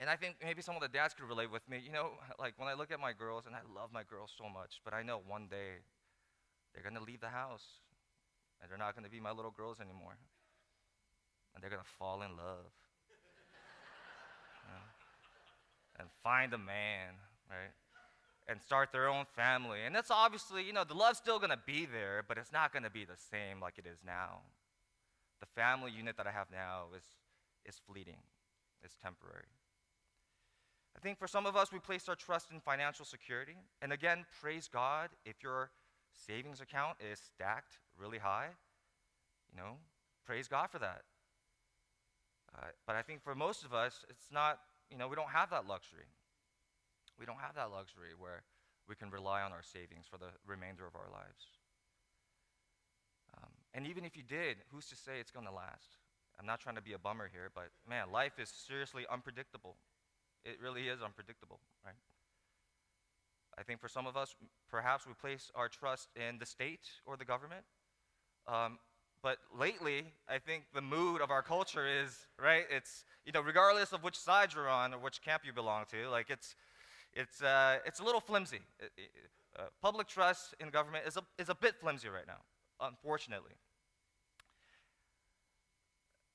And 0.00 0.08
I 0.08 0.16
think 0.16 0.36
maybe 0.42 0.62
some 0.62 0.74
of 0.74 0.80
the 0.80 0.88
dads 0.88 1.12
could 1.12 1.28
relate 1.28 1.50
with 1.50 1.68
me. 1.68 1.78
You 1.84 1.92
know, 1.92 2.12
like 2.38 2.54
when 2.56 2.68
I 2.68 2.72
look 2.72 2.90
at 2.90 2.98
my 2.98 3.12
girls, 3.12 3.44
and 3.46 3.54
I 3.54 3.60
love 3.74 3.90
my 3.92 4.04
girls 4.04 4.32
so 4.36 4.48
much, 4.48 4.80
but 4.82 4.94
I 4.94 5.02
know 5.02 5.20
one 5.28 5.46
day 5.50 5.84
they're 6.72 6.82
going 6.82 6.96
to 6.96 7.04
leave 7.04 7.20
the 7.20 7.28
house, 7.28 7.84
and 8.62 8.70
they're 8.70 8.78
not 8.78 8.96
going 8.96 9.04
to 9.04 9.10
be 9.10 9.20
my 9.20 9.32
little 9.32 9.50
girls 9.50 9.80
anymore. 9.80 10.16
And 11.54 11.62
they're 11.62 11.68
going 11.68 11.82
to 11.82 11.96
fall 11.98 12.22
in 12.22 12.30
love. 12.30 12.72
you 14.64 14.72
know, 14.72 14.84
and 15.98 16.08
find 16.24 16.54
a 16.54 16.58
man 16.58 17.20
right? 17.50 17.74
And 18.48 18.60
start 18.60 18.90
their 18.92 19.08
own 19.08 19.26
family. 19.36 19.80
And 19.84 19.94
that's 19.94 20.10
obviously, 20.10 20.64
you 20.64 20.72
know, 20.72 20.84
the 20.84 20.94
love's 20.94 21.18
still 21.18 21.38
to 21.50 21.58
be 21.66 21.86
there, 21.86 22.24
but 22.26 22.38
it's 22.38 22.52
not 22.52 22.72
to 22.84 22.90
be 22.90 23.04
the 23.04 23.18
same 23.30 23.60
like 23.60 23.78
it 23.78 23.86
is 23.86 23.98
now. 24.04 24.40
The 25.40 25.46
family 25.46 25.90
unit 25.90 26.16
that 26.16 26.26
I 26.26 26.30
have 26.30 26.48
now 26.50 26.86
is, 26.96 27.04
is 27.66 27.80
fleeting, 27.86 28.22
it's 28.82 28.94
temporary. 28.96 29.50
I 30.96 31.00
think 31.00 31.18
for 31.18 31.26
some 31.26 31.46
of 31.46 31.56
us, 31.56 31.72
we 31.72 31.78
place 31.78 32.08
our 32.08 32.16
trust 32.16 32.50
in 32.52 32.60
financial 32.60 33.04
security. 33.04 33.56
And 33.80 33.92
again, 33.92 34.26
praise 34.40 34.68
God 34.70 35.10
if 35.24 35.42
your 35.42 35.70
savings 36.12 36.60
account 36.60 36.96
is 37.00 37.18
stacked 37.18 37.78
really 37.98 38.18
high. 38.18 38.48
You 39.50 39.56
know, 39.62 39.76
praise 40.26 40.48
God 40.48 40.70
for 40.70 40.78
that. 40.78 41.02
Uh, 42.54 42.66
but 42.86 42.96
I 42.96 43.02
think 43.02 43.22
for 43.22 43.34
most 43.34 43.64
of 43.64 43.72
us, 43.72 44.04
it's 44.08 44.26
not, 44.32 44.58
you 44.90 44.98
know, 44.98 45.08
we 45.08 45.16
don't 45.16 45.30
have 45.30 45.50
that 45.50 45.66
luxury. 45.66 46.06
We 47.20 47.26
don't 47.26 47.38
have 47.38 47.54
that 47.54 47.70
luxury 47.70 48.16
where 48.18 48.42
we 48.88 48.96
can 48.96 49.10
rely 49.10 49.42
on 49.42 49.52
our 49.52 49.62
savings 49.62 50.06
for 50.10 50.16
the 50.16 50.32
remainder 50.46 50.86
of 50.86 50.96
our 50.96 51.12
lives. 51.12 51.44
Um, 53.36 53.50
and 53.74 53.86
even 53.86 54.06
if 54.06 54.16
you 54.16 54.22
did, 54.22 54.56
who's 54.72 54.88
to 54.88 54.96
say 54.96 55.20
it's 55.20 55.30
going 55.30 55.46
to 55.46 55.52
last? 55.52 56.00
I'm 56.40 56.46
not 56.46 56.60
trying 56.60 56.76
to 56.76 56.82
be 56.82 56.94
a 56.94 56.98
bummer 56.98 57.28
here, 57.30 57.50
but 57.54 57.68
man, 57.86 58.10
life 58.10 58.40
is 58.40 58.48
seriously 58.48 59.04
unpredictable. 59.12 59.76
It 60.46 60.56
really 60.62 60.88
is 60.88 61.02
unpredictable, 61.02 61.60
right? 61.84 62.00
I 63.58 63.62
think 63.62 63.80
for 63.80 63.88
some 63.88 64.06
of 64.06 64.16
us, 64.16 64.34
perhaps 64.70 65.06
we 65.06 65.12
place 65.12 65.50
our 65.54 65.68
trust 65.68 66.08
in 66.16 66.38
the 66.38 66.46
state 66.46 66.88
or 67.04 67.18
the 67.18 67.26
government. 67.26 67.64
Um, 68.48 68.78
but 69.22 69.36
lately, 69.54 70.04
I 70.26 70.38
think 70.38 70.64
the 70.74 70.80
mood 70.80 71.20
of 71.20 71.30
our 71.30 71.42
culture 71.42 71.86
is, 71.86 72.16
right? 72.42 72.64
It's, 72.70 73.04
you 73.26 73.32
know, 73.32 73.42
regardless 73.42 73.92
of 73.92 74.02
which 74.02 74.16
side 74.18 74.54
you're 74.54 74.70
on 74.70 74.94
or 74.94 74.98
which 74.98 75.20
camp 75.20 75.42
you 75.44 75.52
belong 75.52 75.84
to, 75.90 76.08
like 76.08 76.30
it's, 76.30 76.56
it's, 77.14 77.42
uh, 77.42 77.78
it's 77.84 78.00
a 78.00 78.04
little 78.04 78.20
flimsy. 78.20 78.60
Uh, 79.56 79.62
public 79.82 80.06
trust 80.06 80.54
in 80.60 80.70
government 80.70 81.04
is 81.06 81.16
a, 81.16 81.22
is 81.38 81.48
a 81.48 81.54
bit 81.54 81.74
flimsy 81.80 82.08
right 82.08 82.26
now, 82.26 82.40
unfortunately. 82.80 83.52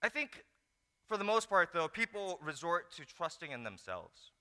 I 0.03 0.09
think, 0.09 0.43
for 1.07 1.17
the 1.17 1.23
most 1.23 1.49
part, 1.49 1.69
though, 1.73 1.87
people 1.87 2.39
resort 2.43 2.91
to 2.97 3.05
trusting 3.05 3.51
in 3.51 3.63
themselves. 3.63 4.31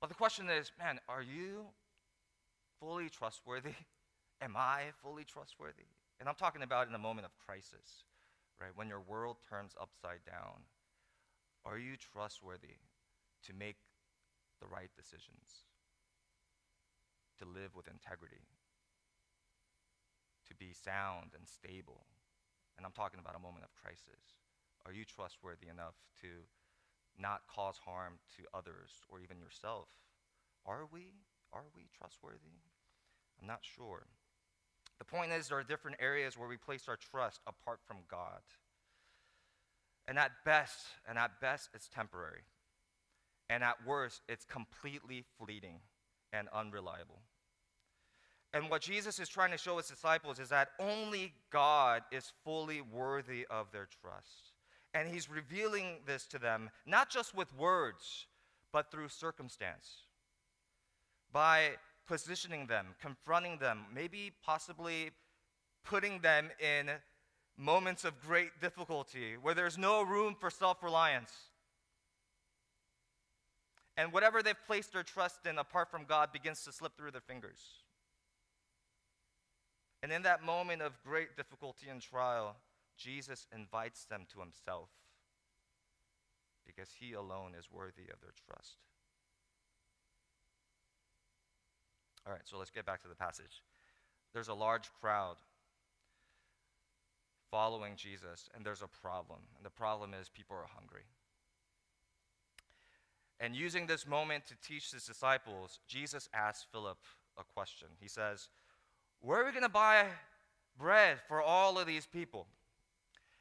But 0.00 0.08
the 0.08 0.14
question 0.14 0.50
is 0.50 0.72
man, 0.78 0.98
are 1.08 1.22
you 1.22 1.66
fully 2.80 3.08
trustworthy? 3.08 3.74
Am 4.42 4.56
I 4.56 4.86
fully 5.02 5.24
trustworthy? 5.24 5.86
And 6.18 6.28
I'm 6.28 6.34
talking 6.34 6.62
about 6.62 6.88
in 6.88 6.94
a 6.94 6.98
moment 6.98 7.24
of 7.24 7.32
crisis, 7.46 8.04
right? 8.60 8.70
When 8.74 8.88
your 8.88 9.00
world 9.00 9.36
turns 9.48 9.74
upside 9.80 10.24
down. 10.26 10.66
Are 11.64 11.78
you 11.78 11.96
trustworthy 11.96 12.78
to 13.46 13.52
make 13.54 13.76
the 14.62 14.70
right 14.70 14.94
decisions, 14.94 15.66
to 17.42 17.44
live 17.44 17.74
with 17.74 17.90
integrity, 17.90 18.46
to 20.46 20.54
be 20.54 20.70
sound 20.70 21.34
and 21.34 21.42
stable. 21.50 22.06
And 22.78 22.86
I'm 22.86 22.94
talking 22.94 23.18
about 23.18 23.34
a 23.34 23.42
moment 23.42 23.66
of 23.66 23.74
crisis. 23.74 24.38
Are 24.86 24.94
you 24.94 25.02
trustworthy 25.02 25.66
enough 25.66 25.98
to 26.22 26.46
not 27.18 27.42
cause 27.50 27.82
harm 27.82 28.22
to 28.38 28.46
others 28.54 29.02
or 29.10 29.18
even 29.18 29.42
yourself? 29.42 29.90
Are 30.64 30.86
we? 30.86 31.26
Are 31.52 31.66
we 31.74 31.90
trustworthy? 31.90 32.62
I'm 33.40 33.50
not 33.50 33.66
sure. 33.66 34.06
The 34.98 35.04
point 35.04 35.32
is, 35.32 35.48
there 35.48 35.58
are 35.58 35.66
different 35.66 35.98
areas 35.98 36.38
where 36.38 36.48
we 36.48 36.56
place 36.56 36.86
our 36.86 36.96
trust 36.96 37.40
apart 37.46 37.80
from 37.86 38.06
God. 38.08 38.46
And 40.06 40.18
at 40.18 40.30
best, 40.44 40.86
and 41.08 41.18
at 41.18 41.40
best, 41.40 41.70
it's 41.74 41.88
temporary 41.88 42.42
and 43.52 43.62
at 43.62 43.76
worst, 43.86 44.22
it's 44.30 44.46
completely 44.46 45.24
fleeting 45.38 45.80
and 46.32 46.48
unreliable. 46.54 47.20
And 48.54 48.70
what 48.70 48.80
Jesus 48.80 49.18
is 49.18 49.28
trying 49.28 49.50
to 49.50 49.58
show 49.58 49.76
his 49.76 49.88
disciples 49.88 50.38
is 50.38 50.48
that 50.48 50.70
only 50.80 51.34
God 51.50 52.02
is 52.10 52.32
fully 52.44 52.80
worthy 52.80 53.46
of 53.50 53.70
their 53.70 53.86
trust. 54.00 54.52
And 54.94 55.06
he's 55.06 55.28
revealing 55.30 55.98
this 56.06 56.26
to 56.28 56.38
them, 56.38 56.70
not 56.86 57.10
just 57.10 57.34
with 57.34 57.54
words, 57.54 58.26
but 58.72 58.90
through 58.90 59.10
circumstance. 59.10 60.06
By 61.30 61.72
positioning 62.06 62.66
them, 62.66 62.94
confronting 63.02 63.58
them, 63.58 63.84
maybe 63.94 64.32
possibly 64.42 65.10
putting 65.84 66.20
them 66.20 66.48
in 66.58 66.90
moments 67.58 68.04
of 68.04 68.18
great 68.22 68.62
difficulty 68.62 69.34
where 69.40 69.54
there's 69.54 69.76
no 69.76 70.02
room 70.02 70.34
for 70.40 70.48
self 70.48 70.82
reliance 70.82 71.32
and 73.96 74.12
whatever 74.12 74.42
they've 74.42 74.66
placed 74.66 74.92
their 74.92 75.02
trust 75.02 75.46
in 75.46 75.58
apart 75.58 75.90
from 75.90 76.04
God 76.04 76.32
begins 76.32 76.64
to 76.64 76.72
slip 76.72 76.96
through 76.96 77.10
their 77.10 77.20
fingers. 77.20 77.60
And 80.02 80.10
in 80.10 80.22
that 80.22 80.42
moment 80.42 80.82
of 80.82 81.02
great 81.04 81.36
difficulty 81.36 81.88
and 81.88 82.00
trial, 82.00 82.56
Jesus 82.96 83.46
invites 83.54 84.04
them 84.04 84.26
to 84.32 84.40
himself 84.40 84.88
because 86.66 86.90
he 86.98 87.12
alone 87.12 87.52
is 87.58 87.70
worthy 87.70 88.08
of 88.12 88.20
their 88.20 88.32
trust. 88.46 88.76
All 92.26 92.32
right, 92.32 92.42
so 92.44 92.58
let's 92.58 92.70
get 92.70 92.86
back 92.86 93.02
to 93.02 93.08
the 93.08 93.14
passage. 93.14 93.62
There's 94.32 94.48
a 94.48 94.54
large 94.54 94.88
crowd 95.00 95.36
following 97.50 97.96
Jesus, 97.96 98.48
and 98.54 98.64
there's 98.64 98.82
a 98.82 98.88
problem. 98.88 99.40
And 99.56 99.66
the 99.66 99.70
problem 99.70 100.14
is 100.14 100.28
people 100.28 100.56
are 100.56 100.68
hungry. 100.74 101.02
And 103.42 103.56
using 103.56 103.88
this 103.88 104.06
moment 104.06 104.46
to 104.46 104.54
teach 104.64 104.92
his 104.92 105.02
disciples, 105.02 105.80
Jesus 105.88 106.28
asks 106.32 106.64
Philip 106.70 106.98
a 107.36 107.42
question. 107.42 107.88
He 108.00 108.06
says, 108.06 108.48
Where 109.20 109.42
are 109.42 109.44
we 109.44 109.50
going 109.50 109.64
to 109.64 109.68
buy 109.68 110.04
bread 110.78 111.18
for 111.26 111.42
all 111.42 111.76
of 111.76 111.88
these 111.88 112.06
people? 112.06 112.46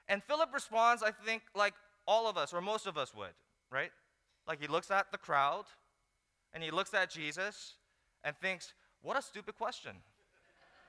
And 0.09 0.23
Philip 0.23 0.49
responds, 0.55 1.03
I 1.03 1.11
think, 1.11 1.43
like 1.55 1.75
all 2.07 2.27
of 2.27 2.35
us, 2.35 2.51
or 2.51 2.61
most 2.61 2.87
of 2.87 2.97
us 2.97 3.13
would, 3.13 3.35
right? 3.69 3.91
Like 4.47 4.59
he 4.59 4.65
looks 4.65 4.89
at 4.89 5.11
the 5.11 5.19
crowd 5.19 5.65
and 6.51 6.63
he 6.63 6.71
looks 6.71 6.95
at 6.95 7.11
Jesus 7.11 7.75
and 8.23 8.35
thinks, 8.37 8.73
What 9.03 9.19
a 9.19 9.21
stupid 9.21 9.55
question. 9.55 9.91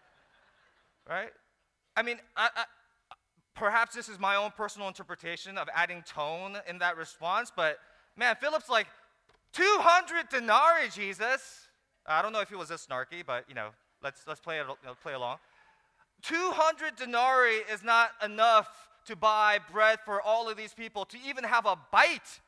right? 1.09 1.33
I 1.99 2.03
mean, 2.03 2.17
I, 2.35 2.49
I, 2.57 2.65
perhaps 3.55 3.95
this 3.95 4.09
is 4.09 4.19
my 4.19 4.37
own 4.37 4.53
personal 4.57 4.89
interpretation 4.89 5.59
of 5.59 5.69
adding 5.75 6.03
tone 6.07 6.57
in 6.67 6.79
that 6.79 6.97
response, 6.97 7.53
but 7.55 7.77
man, 8.17 8.37
Philip's 8.41 8.71
like, 8.71 8.87
200 9.53 10.29
denarii, 10.29 10.89
Jesus. 10.89 11.69
I 12.07 12.23
don't 12.23 12.33
know 12.33 12.41
if 12.41 12.49
he 12.49 12.57
was 12.57 12.69
this 12.69 12.87
snarky, 12.87 13.25
but 13.25 13.45
you 13.49 13.55
know, 13.55 13.69
let's, 14.03 14.23
let's 14.27 14.41
play, 14.41 14.57
you 14.59 14.65
know, 14.65 14.95
play 15.03 15.15
along. 15.15 15.39
200 16.23 16.97
denarii 16.97 17.61
is 17.73 17.83
not 17.83 18.11
enough 18.25 18.69
to 19.07 19.17
buy 19.17 19.59
bread 19.73 19.99
for 20.05 20.23
all 20.23 20.49
of 20.49 20.57
these 20.57 20.73
people 20.73 21.05
to 21.07 21.17
even 21.27 21.45
have 21.45 21.67
a 21.67 21.77
bite. 21.91 22.41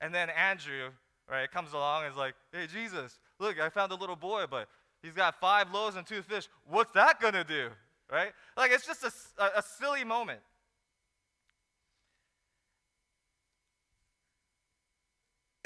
And 0.00 0.14
then 0.14 0.30
Andrew, 0.30 0.90
right, 1.28 1.50
comes 1.50 1.72
along 1.72 2.04
and 2.04 2.12
is 2.12 2.18
like, 2.18 2.34
hey, 2.52 2.66
Jesus, 2.72 3.18
look, 3.40 3.60
I 3.60 3.68
found 3.68 3.90
a 3.92 3.96
little 3.96 4.16
boy, 4.16 4.44
but 4.48 4.68
he's 5.02 5.12
got 5.12 5.40
five 5.40 5.72
loaves 5.72 5.96
and 5.96 6.06
two 6.06 6.22
fish. 6.22 6.48
What's 6.68 6.92
that 6.92 7.20
going 7.20 7.34
to 7.34 7.44
do? 7.44 7.68
Right? 8.10 8.32
Like, 8.56 8.70
it's 8.70 8.86
just 8.86 9.02
a, 9.02 9.42
a, 9.42 9.58
a 9.58 9.62
silly 9.62 10.04
moment. 10.04 10.40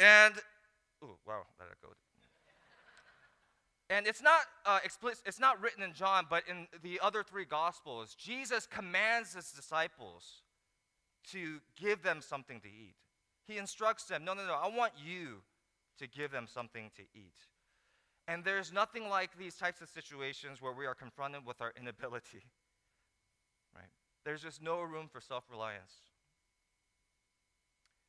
And, 0.03 0.35
oh, 1.03 1.17
wow, 1.27 1.43
let 1.59 1.69
it 1.69 1.79
go. 1.81 1.89
And 3.93 4.07
it's 4.07 4.23
not 4.23 4.41
uh, 4.65 4.79
explicit, 4.83 5.23
it's 5.27 5.39
not 5.39 5.61
written 5.61 5.83
in 5.83 5.93
John, 5.93 6.25
but 6.29 6.45
in 6.49 6.67
the 6.83 6.99
other 7.03 7.23
three 7.23 7.45
gospels, 7.45 8.15
Jesus 8.15 8.67
commands 8.67 9.35
his 9.35 9.51
disciples 9.51 10.43
to 11.31 11.61
give 11.79 12.03
them 12.03 12.23
something 12.23 12.59
to 12.61 12.69
eat. 12.69 12.95
He 13.47 13.59
instructs 13.59 14.05
them, 14.05 14.25
no, 14.25 14.33
no, 14.33 14.47
no, 14.47 14.55
I 14.55 14.75
want 14.75 14.93
you 15.05 15.43
to 15.99 16.07
give 16.07 16.31
them 16.31 16.47
something 16.49 16.91
to 16.97 17.03
eat. 17.15 17.35
And 18.27 18.43
there's 18.45 18.73
nothing 18.73 19.11
like 19.11 19.37
these 19.37 19.57
types 19.57 19.83
of 19.83 19.91
situations 19.91 20.63
where 20.63 20.73
we 20.73 20.87
are 20.87 20.95
confronted 20.95 21.45
with 21.47 21.61
our 21.61 21.73
inability. 21.79 22.43
Right? 23.75 23.89
There's 24.27 24.43
just 24.43 24.61
no 24.61 24.83
room 24.83 25.09
for 25.11 25.23
self 25.23 25.45
reliance. 25.51 25.95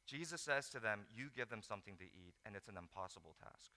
Jesus 0.06 0.42
says 0.42 0.70
to 0.70 0.80
them, 0.80 1.02
You 1.16 1.30
give 1.36 1.50
them 1.50 1.62
something 1.62 1.96
to 1.98 2.04
eat, 2.04 2.36
and 2.46 2.56
it's 2.56 2.68
an 2.68 2.78
impossible 2.78 3.36
task. 3.40 3.72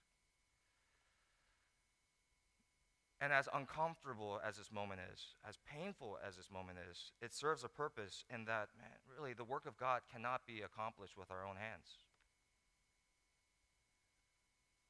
And 3.21 3.33
as 3.33 3.49
uncomfortable 3.53 4.41
as 4.47 4.57
this 4.57 4.71
moment 4.71 5.01
is, 5.13 5.33
as 5.49 5.57
painful 5.65 6.19
as 6.27 6.37
this 6.37 6.51
moment 6.51 6.79
is, 6.91 7.13
it 7.23 7.33
serves 7.33 7.65
a 7.65 7.69
purpose 7.69 8.25
in 8.29 8.45
that, 8.45 8.69
man, 8.77 8.93
really, 9.09 9.33
the 9.33 9.45
work 9.45 9.65
of 9.65 9.79
God 9.79 10.03
cannot 10.13 10.43
be 10.47 10.61
accomplished 10.61 11.17
with 11.17 11.31
our 11.31 11.47
own 11.47 11.57
hands. 11.57 12.05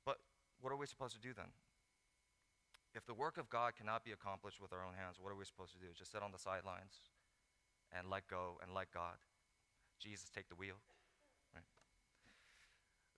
But 0.05 0.19
what 0.61 0.73
are 0.73 0.77
we 0.77 0.87
supposed 0.87 1.15
to 1.15 1.21
do 1.21 1.35
then? 1.35 1.55
If 2.97 3.07
the 3.07 3.15
work 3.15 3.39
of 3.39 3.49
God 3.49 3.75
cannot 3.77 4.05
be 4.05 4.11
accomplished 4.11 4.61
with 4.61 4.73
our 4.73 4.83
own 4.83 4.95
hands, 4.99 5.19
what 5.21 5.31
are 5.31 5.37
we 5.37 5.45
supposed 5.45 5.75
to 5.75 5.79
do? 5.79 5.93
Just 5.95 6.11
sit 6.11 6.23
on 6.23 6.33
the 6.33 6.39
sidelines 6.39 7.13
and 7.97 8.11
let 8.11 8.27
go 8.27 8.59
and 8.61 8.75
let 8.75 8.91
God. 8.91 9.23
Jesus 10.01 10.31
take 10.35 10.49
the 10.49 10.57
wheel. 10.57 10.77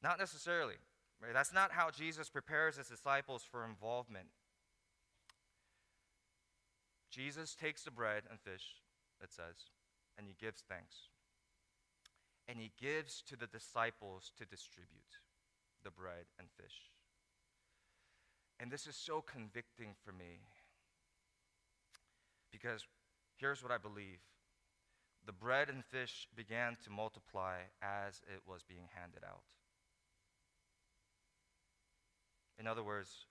Not 0.02 0.18
necessarily. 0.18 0.74
Right? 1.20 1.32
That's 1.32 1.52
not 1.52 1.72
how 1.72 1.90
Jesus 1.90 2.28
prepares 2.28 2.76
his 2.76 2.88
disciples 2.88 3.42
for 3.50 3.64
involvement 3.64 4.28
Jesus 7.10 7.54
takes 7.54 7.82
the 7.82 7.90
bread 7.90 8.24
and 8.30 8.38
fish, 8.38 8.76
it 9.22 9.32
says, 9.32 9.70
and 10.16 10.26
he 10.26 10.36
gives 10.38 10.62
thanks. 10.68 11.08
And 12.46 12.58
he 12.58 12.72
gives 12.80 13.22
to 13.22 13.36
the 13.36 13.46
disciples 13.46 14.32
to 14.38 14.44
distribute 14.44 15.20
the 15.82 15.90
bread 15.90 16.26
and 16.38 16.48
fish. 16.56 16.92
And 18.60 18.70
this 18.70 18.86
is 18.86 18.96
so 18.96 19.20
convicting 19.20 19.94
for 20.04 20.12
me 20.12 20.40
because 22.50 22.86
here's 23.36 23.62
what 23.62 23.72
I 23.72 23.78
believe 23.78 24.20
the 25.24 25.32
bread 25.32 25.68
and 25.68 25.84
fish 25.84 26.26
began 26.34 26.76
to 26.84 26.90
multiply 26.90 27.56
as 27.82 28.22
it 28.32 28.40
was 28.46 28.62
being 28.62 28.88
handed 28.94 29.22
out. 29.24 29.57
In 32.58 32.66
other 32.66 32.82
words, 32.82 33.26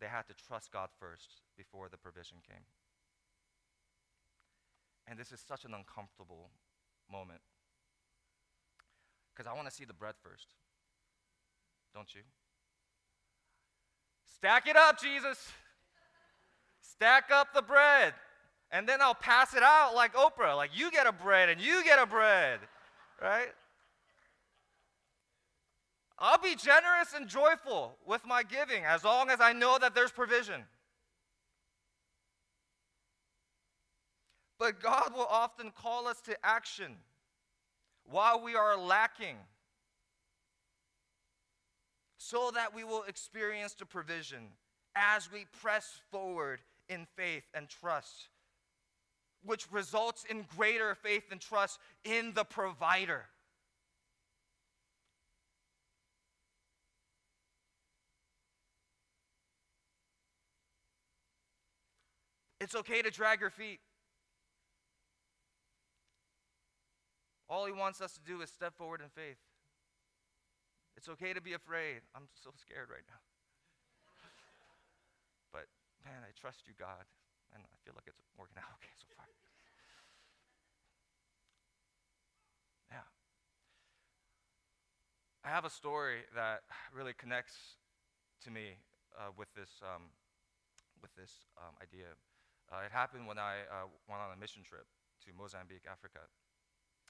they 0.00 0.06
had 0.06 0.26
to 0.28 0.34
trust 0.34 0.72
God 0.72 0.88
first 0.98 1.40
before 1.56 1.88
the 1.88 1.96
provision 1.96 2.38
came. 2.46 2.64
And 5.06 5.18
this 5.18 5.32
is 5.32 5.40
such 5.40 5.64
an 5.64 5.74
uncomfortable 5.74 6.50
moment. 7.10 7.40
Because 9.34 9.50
I 9.50 9.54
want 9.54 9.68
to 9.68 9.74
see 9.74 9.84
the 9.84 9.92
bread 9.92 10.14
first. 10.22 10.48
Don't 11.94 12.14
you? 12.14 12.22
Stack 14.34 14.66
it 14.66 14.76
up, 14.76 15.00
Jesus. 15.00 15.38
Stack 16.80 17.30
up 17.30 17.54
the 17.54 17.62
bread. 17.62 18.14
And 18.70 18.88
then 18.88 19.00
I'll 19.00 19.14
pass 19.14 19.54
it 19.54 19.62
out 19.62 19.94
like 19.94 20.14
Oprah. 20.14 20.56
Like, 20.56 20.70
you 20.74 20.90
get 20.90 21.06
a 21.06 21.12
bread 21.12 21.48
and 21.48 21.60
you 21.60 21.84
get 21.84 21.98
a 21.98 22.06
bread. 22.06 22.60
Right? 23.22 23.48
I'll 26.18 26.38
be 26.38 26.54
generous 26.54 27.12
and 27.14 27.28
joyful 27.28 27.96
with 28.06 28.26
my 28.26 28.42
giving 28.42 28.84
as 28.84 29.04
long 29.04 29.30
as 29.30 29.40
I 29.40 29.52
know 29.52 29.78
that 29.78 29.94
there's 29.94 30.10
provision. 30.10 30.62
But 34.58 34.80
God 34.80 35.12
will 35.14 35.26
often 35.30 35.70
call 35.70 36.08
us 36.08 36.20
to 36.22 36.36
action 36.42 36.96
while 38.10 38.40
we 38.42 38.54
are 38.54 38.78
lacking 38.78 39.36
so 42.16 42.50
that 42.54 42.74
we 42.74 42.82
will 42.82 43.02
experience 43.04 43.74
the 43.74 43.84
provision 43.84 44.48
as 44.94 45.30
we 45.30 45.44
press 45.60 46.00
forward 46.10 46.60
in 46.88 47.06
faith 47.16 47.44
and 47.52 47.68
trust, 47.68 48.28
which 49.44 49.70
results 49.70 50.24
in 50.28 50.46
greater 50.56 50.94
faith 50.94 51.24
and 51.30 51.40
trust 51.40 51.78
in 52.04 52.32
the 52.32 52.44
provider. 52.44 53.26
It's 62.60 62.74
okay 62.74 63.02
to 63.02 63.10
drag 63.10 63.40
your 63.40 63.50
feet. 63.50 63.80
All 67.48 67.66
he 67.66 67.72
wants 67.72 68.00
us 68.00 68.12
to 68.14 68.20
do 68.20 68.40
is 68.40 68.50
step 68.50 68.76
forward 68.76 69.00
in 69.00 69.08
faith. 69.08 69.38
It's 70.96 71.08
okay 71.08 71.32
to 71.32 71.40
be 71.40 71.52
afraid. 71.52 72.00
I'm 72.14 72.26
so 72.32 72.50
scared 72.56 72.88
right 72.90 73.04
now. 73.06 73.20
but 75.52 75.68
man, 76.02 76.24
I 76.24 76.32
trust 76.32 76.66
you, 76.66 76.72
God. 76.78 77.04
And 77.54 77.62
I 77.62 77.76
feel 77.84 77.94
like 77.94 78.08
it's 78.08 78.20
working 78.36 78.56
out 78.58 78.72
okay 78.80 78.90
so 78.98 79.06
far. 79.14 79.28
Yeah. 82.90 83.06
I 85.44 85.48
have 85.52 85.64
a 85.64 85.70
story 85.70 86.26
that 86.34 86.64
really 86.92 87.12
connects 87.12 87.78
to 88.44 88.50
me 88.50 88.80
uh, 89.14 89.30
with 89.36 89.52
this, 89.54 89.70
um, 89.84 90.10
with 91.00 91.14
this 91.14 91.46
um, 91.58 91.76
idea. 91.78 92.16
Uh, 92.72 92.86
it 92.86 92.92
happened 92.92 93.26
when 93.26 93.38
I 93.38 93.62
uh, 93.70 93.86
went 94.08 94.22
on 94.22 94.34
a 94.34 94.38
mission 94.38 94.62
trip 94.62 94.86
to 95.24 95.30
Mozambique, 95.36 95.86
Africa. 95.90 96.26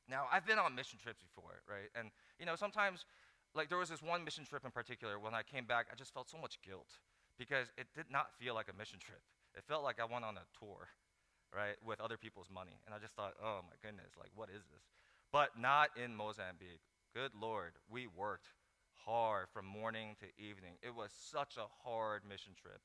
Now, 0.08 0.26
I've 0.30 0.46
been 0.46 0.58
on 0.58 0.74
mission 0.74 0.98
trips 1.02 1.22
before, 1.22 1.62
right? 1.66 1.90
And, 1.98 2.10
you 2.38 2.46
know, 2.46 2.54
sometimes, 2.54 3.04
like, 3.54 3.68
there 3.68 3.78
was 3.78 3.88
this 3.88 4.02
one 4.02 4.22
mission 4.22 4.44
trip 4.44 4.64
in 4.64 4.70
particular, 4.70 5.18
when 5.18 5.34
I 5.34 5.42
came 5.42 5.64
back, 5.64 5.88
I 5.90 5.96
just 5.96 6.14
felt 6.14 6.30
so 6.30 6.38
much 6.38 6.60
guilt 6.62 7.00
because 7.38 7.72
it 7.76 7.88
did 7.94 8.06
not 8.10 8.30
feel 8.38 8.54
like 8.54 8.68
a 8.72 8.76
mission 8.76 8.98
trip. 9.00 9.20
It 9.56 9.64
felt 9.66 9.82
like 9.82 9.98
I 9.98 10.04
went 10.04 10.24
on 10.24 10.36
a 10.36 10.46
tour, 10.58 10.88
right, 11.54 11.76
with 11.84 12.00
other 12.00 12.16
people's 12.16 12.48
money. 12.52 12.78
And 12.86 12.94
I 12.94 12.98
just 12.98 13.14
thought, 13.14 13.34
oh 13.42 13.60
my 13.64 13.76
goodness, 13.82 14.12
like, 14.18 14.30
what 14.34 14.48
is 14.48 14.62
this? 14.70 14.84
But 15.32 15.58
not 15.58 15.90
in 15.96 16.14
Mozambique. 16.14 16.84
Good 17.14 17.32
Lord, 17.34 17.72
we 17.90 18.06
worked 18.06 18.52
hard 19.04 19.46
from 19.52 19.66
morning 19.66 20.16
to 20.20 20.26
evening. 20.42 20.74
It 20.82 20.94
was 20.94 21.10
such 21.10 21.56
a 21.56 21.66
hard 21.82 22.22
mission 22.28 22.52
trip. 22.60 22.80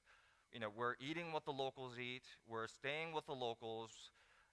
You 0.54 0.60
know, 0.60 0.70
we're 0.76 0.96
eating 1.00 1.32
what 1.32 1.46
the 1.46 1.52
locals 1.52 1.98
eat, 2.00 2.24
we're 2.48 2.68
staying 2.68 3.14
with 3.14 3.26
the 3.26 3.34
locals, 3.34 4.12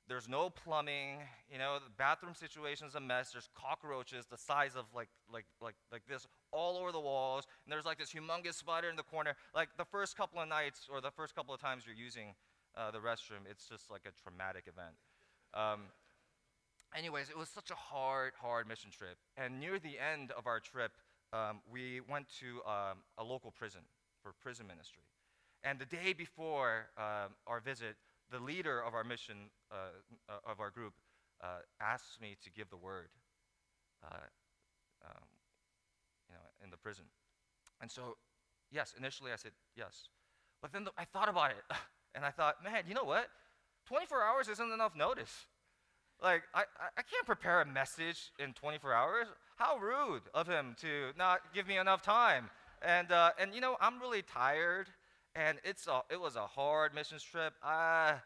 there's 0.08 0.28
no 0.28 0.48
plumbing. 0.48 1.18
You 1.52 1.58
know, 1.58 1.78
the 1.84 1.90
bathroom 1.90 2.34
situation 2.34 2.86
is 2.86 2.94
a 2.94 3.00
mess. 3.00 3.32
There's 3.32 3.50
cockroaches 3.54 4.24
the 4.24 4.38
size 4.38 4.74
of 4.74 4.86
like, 4.94 5.08
like, 5.30 5.44
like, 5.60 5.74
like 5.92 6.02
this 6.08 6.26
all 6.50 6.78
over 6.78 6.92
the 6.92 7.00
walls. 7.00 7.44
And 7.64 7.72
there's 7.72 7.84
like 7.84 7.98
this 7.98 8.10
humongous 8.10 8.54
spider 8.54 8.88
in 8.88 8.96
the 8.96 9.02
corner. 9.02 9.34
Like 9.54 9.68
the 9.76 9.84
first 9.84 10.16
couple 10.16 10.40
of 10.40 10.48
nights 10.48 10.88
or 10.90 11.02
the 11.02 11.10
first 11.10 11.34
couple 11.34 11.54
of 11.54 11.60
times 11.60 11.84
you're 11.86 11.94
using 11.94 12.34
uh, 12.74 12.90
the 12.90 12.98
restroom, 12.98 13.44
it's 13.50 13.68
just 13.68 13.90
like 13.90 14.02
a 14.06 14.22
traumatic 14.22 14.64
event. 14.66 14.96
Um, 15.52 15.86
anyways, 16.96 17.28
it 17.28 17.36
was 17.36 17.50
such 17.50 17.70
a 17.70 17.74
hard, 17.74 18.32
hard 18.40 18.66
mission 18.66 18.90
trip. 18.90 19.18
And 19.36 19.60
near 19.60 19.78
the 19.78 19.98
end 19.98 20.32
of 20.36 20.46
our 20.46 20.60
trip, 20.60 20.92
um, 21.34 21.60
we 21.70 22.00
went 22.08 22.26
to 22.40 22.62
um, 22.66 22.98
a 23.18 23.24
local 23.24 23.50
prison 23.50 23.82
for 24.22 24.32
prison 24.40 24.66
ministry. 24.66 25.02
And 25.64 25.78
the 25.78 25.86
day 25.86 26.12
before 26.12 26.86
um, 26.96 27.34
our 27.46 27.60
visit, 27.60 27.96
the 28.30 28.38
leader 28.38 28.80
of 28.80 28.94
our 28.94 29.04
mission, 29.04 29.50
uh, 29.70 29.74
uh, 30.28 30.50
of 30.50 30.60
our 30.60 30.70
group, 30.70 30.94
uh, 31.42 31.60
asked 31.80 32.20
me 32.20 32.36
to 32.42 32.50
give 32.50 32.68
the 32.70 32.76
word, 32.76 33.08
uh, 34.04 34.28
um, 35.04 35.24
you 36.28 36.34
know, 36.34 36.64
in 36.64 36.70
the 36.70 36.76
prison. 36.76 37.04
And 37.80 37.90
so, 37.90 38.16
yes, 38.70 38.94
initially 38.96 39.32
I 39.32 39.36
said 39.36 39.52
yes. 39.76 40.08
But 40.60 40.72
then 40.72 40.84
the, 40.84 40.92
I 40.98 41.04
thought 41.04 41.28
about 41.28 41.50
it, 41.50 41.64
and 42.14 42.24
I 42.24 42.30
thought, 42.30 42.62
man, 42.62 42.84
you 42.88 42.94
know 42.94 43.04
what? 43.04 43.28
24 43.86 44.22
hours 44.22 44.48
isn't 44.48 44.72
enough 44.72 44.94
notice. 44.94 45.46
Like, 46.22 46.42
I, 46.52 46.64
I 46.96 47.02
can't 47.02 47.24
prepare 47.26 47.60
a 47.60 47.66
message 47.66 48.32
in 48.40 48.52
24 48.52 48.92
hours. 48.92 49.26
How 49.56 49.78
rude 49.78 50.22
of 50.34 50.48
him 50.48 50.74
to 50.80 51.12
not 51.16 51.40
give 51.54 51.68
me 51.68 51.78
enough 51.78 52.02
time. 52.02 52.50
And, 52.82 53.12
uh, 53.12 53.30
and 53.38 53.54
you 53.54 53.60
know, 53.60 53.76
I'm 53.80 54.00
really 54.00 54.22
tired 54.22 54.88
and 55.38 55.58
it's 55.62 55.86
a, 55.86 56.02
it 56.10 56.20
was 56.20 56.34
a 56.34 56.46
hard 56.46 56.94
missions 56.94 57.22
trip. 57.22 57.54
And 57.62 58.18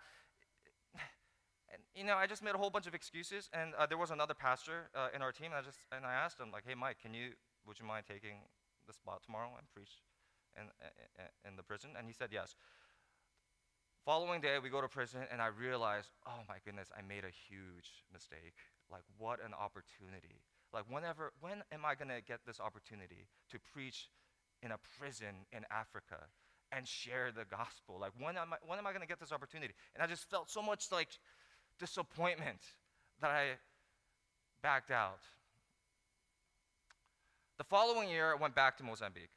you 1.95 2.05
know, 2.05 2.17
I 2.17 2.27
just 2.27 2.43
made 2.43 2.55
a 2.55 2.59
whole 2.59 2.71
bunch 2.71 2.87
of 2.87 2.95
excuses, 2.95 3.51
and 3.53 3.75
uh, 3.79 3.87
there 3.87 3.99
was 3.99 4.11
another 4.11 4.35
pastor 4.35 4.89
uh, 4.95 5.09
in 5.15 5.21
our 5.21 5.33
team, 5.33 5.53
and 5.53 5.57
I 5.57 5.63
just 5.63 5.79
and 5.95 6.05
I 6.07 6.13
asked 6.13 6.41
him 6.41 6.51
like, 6.53 6.65
"Hey, 6.67 6.75
Mike, 6.75 6.99
can 7.03 7.13
you 7.15 7.33
would 7.67 7.79
you 7.79 7.87
mind 7.87 8.05
taking 8.09 8.45
the 8.87 8.93
spot 8.93 9.23
tomorrow 9.25 9.51
and 9.59 9.67
preach 9.73 10.01
in, 10.57 10.65
in, 11.19 11.53
in 11.53 11.57
the 11.57 11.63
prison?" 11.63 11.91
And 11.97 12.07
he 12.07 12.13
said 12.13 12.29
yes. 12.33 12.57
Following 14.05 14.41
day, 14.41 14.59
we 14.59 14.69
go 14.69 14.81
to 14.81 14.89
prison, 14.89 15.21
and 15.31 15.41
I 15.41 15.47
realized, 15.47 16.11
oh 16.27 16.43
my 16.49 16.57
goodness, 16.65 16.91
I 16.91 17.03
made 17.07 17.23
a 17.23 17.31
huge 17.31 18.03
mistake. 18.13 18.59
Like, 18.91 19.05
what 19.17 19.39
an 19.39 19.55
opportunity! 19.55 20.43
Like, 20.75 20.85
whenever, 20.91 21.33
when 21.41 21.63
am 21.71 21.85
I 21.85 21.95
gonna 21.95 22.21
get 22.21 22.41
this 22.45 22.59
opportunity 22.59 23.29
to 23.51 23.59
preach 23.61 24.11
in 24.61 24.73
a 24.73 24.79
prison 24.99 25.47
in 25.53 25.65
Africa? 25.71 26.27
And 26.73 26.89
share 26.89 27.31
the 27.31 27.45
gospel. 27.45 27.99
Like, 28.01 28.13
when 28.19 28.37
am 28.37 28.53
I, 28.53 28.57
when 28.67 28.79
am 28.79 28.87
I 28.87 28.91
going 28.91 29.03
to 29.03 29.07
get 29.07 29.21
this 29.21 29.33
opportunity? 29.33 29.75
And 29.95 30.03
I 30.03 30.07
just 30.07 30.29
felt 30.31 30.51
so 30.51 30.63
much 30.63 30.87
like 30.91 31.09
disappointment 31.79 32.61
that 33.21 33.31
I 33.31 33.51
backed 34.63 34.91
out. 34.91 35.21
The 37.59 37.65
following 37.65 38.09
year, 38.09 38.33
I 38.33 38.41
went 38.41 38.55
back 38.55 38.77
to 38.79 38.85
Mozambique. 38.85 39.31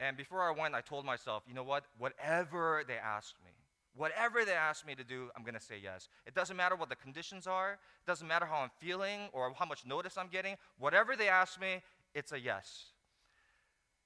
And 0.00 0.16
before 0.16 0.42
I 0.42 0.50
went, 0.50 0.74
I 0.74 0.80
told 0.80 1.04
myself, 1.04 1.44
you 1.46 1.54
know 1.54 1.62
what? 1.62 1.84
Whatever 1.96 2.82
they 2.86 2.96
ask 2.96 3.34
me, 3.44 3.52
whatever 3.94 4.44
they 4.44 4.52
ask 4.52 4.84
me 4.84 4.94
to 4.96 5.04
do, 5.04 5.30
I'm 5.36 5.44
going 5.44 5.54
to 5.54 5.60
say 5.60 5.76
yes. 5.82 6.08
It 6.26 6.34
doesn't 6.34 6.56
matter 6.56 6.74
what 6.74 6.88
the 6.88 6.96
conditions 6.96 7.46
are, 7.46 7.74
it 7.74 8.06
doesn't 8.06 8.26
matter 8.26 8.46
how 8.46 8.56
I'm 8.56 8.70
feeling 8.80 9.28
or 9.32 9.52
how 9.56 9.66
much 9.66 9.86
notice 9.86 10.18
I'm 10.18 10.28
getting. 10.28 10.56
Whatever 10.78 11.14
they 11.14 11.28
ask 11.28 11.60
me, 11.60 11.82
it's 12.14 12.32
a 12.32 12.40
yes. 12.40 12.86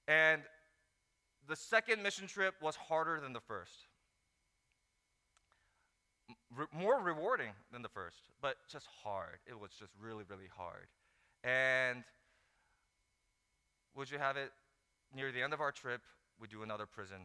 And 0.07 0.43
the 1.49 1.57
second 1.57 2.03
mission 2.03 2.27
trip 2.27 2.55
was 2.61 2.77
harder 2.77 3.21
than 3.21 3.33
the 3.33 3.41
first. 3.41 3.87
Re- 6.57 6.67
more 6.73 7.01
rewarding 7.01 7.51
than 7.73 7.83
the 7.83 7.89
first, 7.89 8.23
but 8.41 8.57
just 8.71 8.87
hard. 9.05 9.39
It 9.47 9.59
was 9.59 9.71
just 9.79 9.93
really, 10.01 10.25
really 10.29 10.49
hard. 10.57 10.89
And 11.45 12.03
would 13.95 14.11
you 14.11 14.19
have 14.19 14.37
it? 14.37 14.51
Near 15.15 15.31
the 15.31 15.43
end 15.43 15.53
of 15.53 15.61
our 15.61 15.71
trip, 15.71 16.01
we 16.41 16.49
do 16.49 16.63
another 16.63 16.87
prison. 16.87 17.19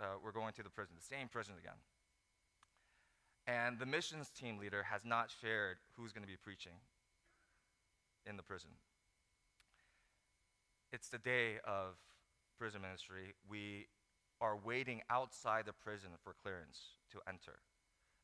Uh, 0.00 0.16
we're 0.24 0.32
going 0.32 0.52
to 0.54 0.62
the 0.62 0.70
prison, 0.70 0.94
the 0.96 1.14
same 1.14 1.28
prison 1.28 1.54
again. 1.58 1.78
And 3.46 3.78
the 3.78 3.86
missions 3.86 4.30
team 4.30 4.58
leader 4.58 4.82
has 4.90 5.02
not 5.04 5.30
shared 5.40 5.76
who's 5.96 6.12
going 6.12 6.22
to 6.22 6.28
be 6.28 6.36
preaching 6.42 6.72
in 8.26 8.36
the 8.36 8.42
prison. 8.42 8.70
It's 10.92 11.08
the 11.08 11.18
day 11.18 11.58
of 11.66 11.96
prison 12.58 12.82
ministry. 12.82 13.34
We 13.48 13.86
are 14.40 14.56
waiting 14.56 15.02
outside 15.10 15.66
the 15.66 15.72
prison 15.72 16.10
for 16.22 16.34
clearance 16.42 16.78
to 17.12 17.18
enter. 17.28 17.58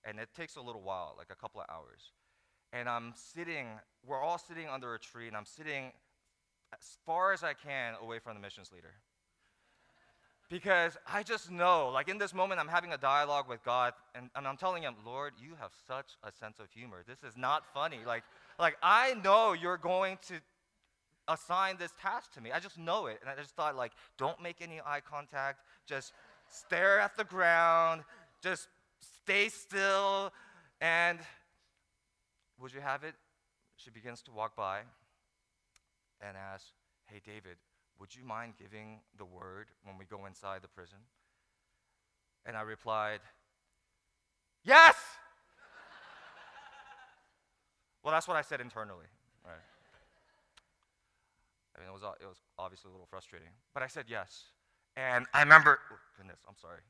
And 0.05 0.19
it 0.19 0.29
takes 0.35 0.57
a 0.57 0.61
little 0.61 0.83
while, 0.83 1.15
like 1.19 1.29
a 1.31 1.35
couple 1.35 1.61
of 1.61 1.67
hours. 1.71 2.13
And 2.73 2.89
I'm 2.89 3.13
sitting, 3.17 3.67
we're 4.07 4.23
all 4.23 4.39
sitting 4.39 4.69
under 4.69 4.95
a 4.95 4.99
tree, 4.99 5.29
and 5.29 5.37
I'm 5.37 5.47
sitting 5.47 5.93
as 6.73 6.99
far 7.05 7.33
as 7.33 7.43
I 7.43 7.53
can 7.53 7.95
away 8.01 8.19
from 8.19 8.35
the 8.35 8.41
missions 8.41 8.71
leader. 8.73 8.95
because 10.51 10.99
I 11.07 11.23
just 11.23 11.51
know, 11.51 11.91
like 11.95 12.09
in 12.09 12.19
this 12.19 12.35
moment, 12.35 12.61
I'm 12.61 12.69
having 12.69 12.93
a 12.93 12.99
dialogue 12.99 13.49
with 13.49 13.65
God, 13.65 13.95
and, 14.17 14.29
and 14.35 14.47
I'm 14.47 14.57
telling 14.57 14.83
him, 14.83 14.95
Lord, 15.07 15.35
you 15.41 15.53
have 15.61 15.71
such 15.87 16.17
a 16.25 16.33
sense 16.33 16.59
of 16.59 16.67
humor. 16.75 17.05
This 17.07 17.23
is 17.23 17.37
not 17.37 17.63
funny. 17.73 18.01
Like, 18.05 18.25
like 18.59 18.77
I 18.83 19.15
know 19.23 19.53
you're 19.53 19.79
going 19.79 20.19
to 20.29 20.35
assign 21.31 21.77
this 21.79 21.93
task 22.01 22.33
to 22.35 22.41
me. 22.41 22.53
I 22.53 22.61
just 22.61 22.79
know 22.79 23.07
it. 23.07 23.19
And 23.21 23.31
I 23.31 23.41
just 23.41 23.55
thought, 23.55 23.77
like, 23.77 23.93
don't 24.19 24.43
make 24.43 24.57
any 24.61 24.81
eye 24.85 25.01
contact. 25.01 25.61
Just 25.87 26.13
stare 26.49 26.99
at 26.99 27.17
the 27.17 27.25
ground. 27.25 28.03
Just 28.43 28.69
stay 29.01 29.49
still. 29.49 30.33
And 30.81 31.21
would 32.61 32.75
you 32.75 32.81
have 32.81 33.05
it? 33.05 33.15
She 33.77 33.91
begins 33.91 34.23
to 34.23 34.33
walk 34.33 34.57
by 34.57 34.81
and 36.21 36.37
asks, 36.37 36.73
Hey, 37.07 37.21
David, 37.25 37.57
would 37.99 38.15
you 38.15 38.25
mind 38.25 38.55
giving 38.59 39.01
the 39.19 39.25
word 39.25 39.69
when 39.85 39.99
we 39.99 40.05
go 40.05 40.27
inside 40.27 40.63
the 40.63 40.69
prison? 40.69 40.99
And 42.45 42.57
I 42.57 42.63
replied, 42.63 43.21
Yes! 44.65 44.95
well, 48.03 48.13
that's 48.13 48.29
what 48.29 48.37
I 48.37 48.43
said 48.43 48.61
internally, 48.61 49.07
right? 49.45 49.70
I 51.81 51.83
mean, 51.83 51.89
it 51.89 51.95
was, 51.95 52.03
uh, 52.03 52.13
it 52.21 52.27
was 52.27 52.37
obviously 52.59 52.91
a 52.91 52.93
little 52.93 53.09
frustrating, 53.09 53.49
but 53.73 53.83
I 53.83 53.87
said 53.87 54.05
yes. 54.09 54.45
And 54.97 55.25
I 55.33 55.41
remember, 55.41 55.79
oh, 55.91 55.97
goodness, 56.17 56.41
I'm 56.47 56.57
sorry. 56.61 56.81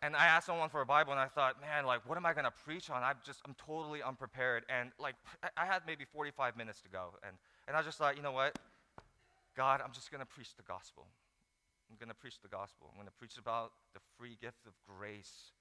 And 0.00 0.14
I 0.14 0.26
asked 0.26 0.46
someone 0.46 0.68
for 0.68 0.80
a 0.80 0.86
Bible, 0.86 1.10
and 1.10 1.20
I 1.20 1.26
thought, 1.26 1.60
man, 1.60 1.84
like, 1.84 2.08
what 2.08 2.16
am 2.16 2.24
I 2.24 2.32
going 2.32 2.44
to 2.44 2.54
preach 2.64 2.88
on? 2.88 3.02
I'm 3.02 3.16
just, 3.26 3.40
I'm 3.44 3.56
totally 3.58 4.00
unprepared. 4.00 4.62
And, 4.68 4.92
like, 5.00 5.16
I 5.56 5.66
had 5.66 5.82
maybe 5.88 6.04
45 6.04 6.56
minutes 6.56 6.80
to 6.82 6.88
go. 6.88 7.14
And 7.26 7.34
and 7.68 7.76
I 7.76 7.82
just 7.82 7.98
thought, 7.98 8.16
you 8.16 8.24
know 8.24 8.32
what? 8.32 8.56
God, 9.52 9.84
I'm 9.84 9.92
just 9.92 10.08
going 10.08 10.24
to 10.24 10.26
preach 10.26 10.56
the 10.56 10.64
gospel. 10.64 11.04
I'm 11.90 12.00
going 12.00 12.08
to 12.08 12.16
preach 12.16 12.40
the 12.40 12.48
gospel. 12.48 12.88
I'm 12.88 12.96
going 12.96 13.12
to 13.12 13.18
preach 13.20 13.36
about 13.36 13.72
the 13.92 14.00
free 14.16 14.38
gift 14.40 14.64
of 14.64 14.72
grace 14.88 15.52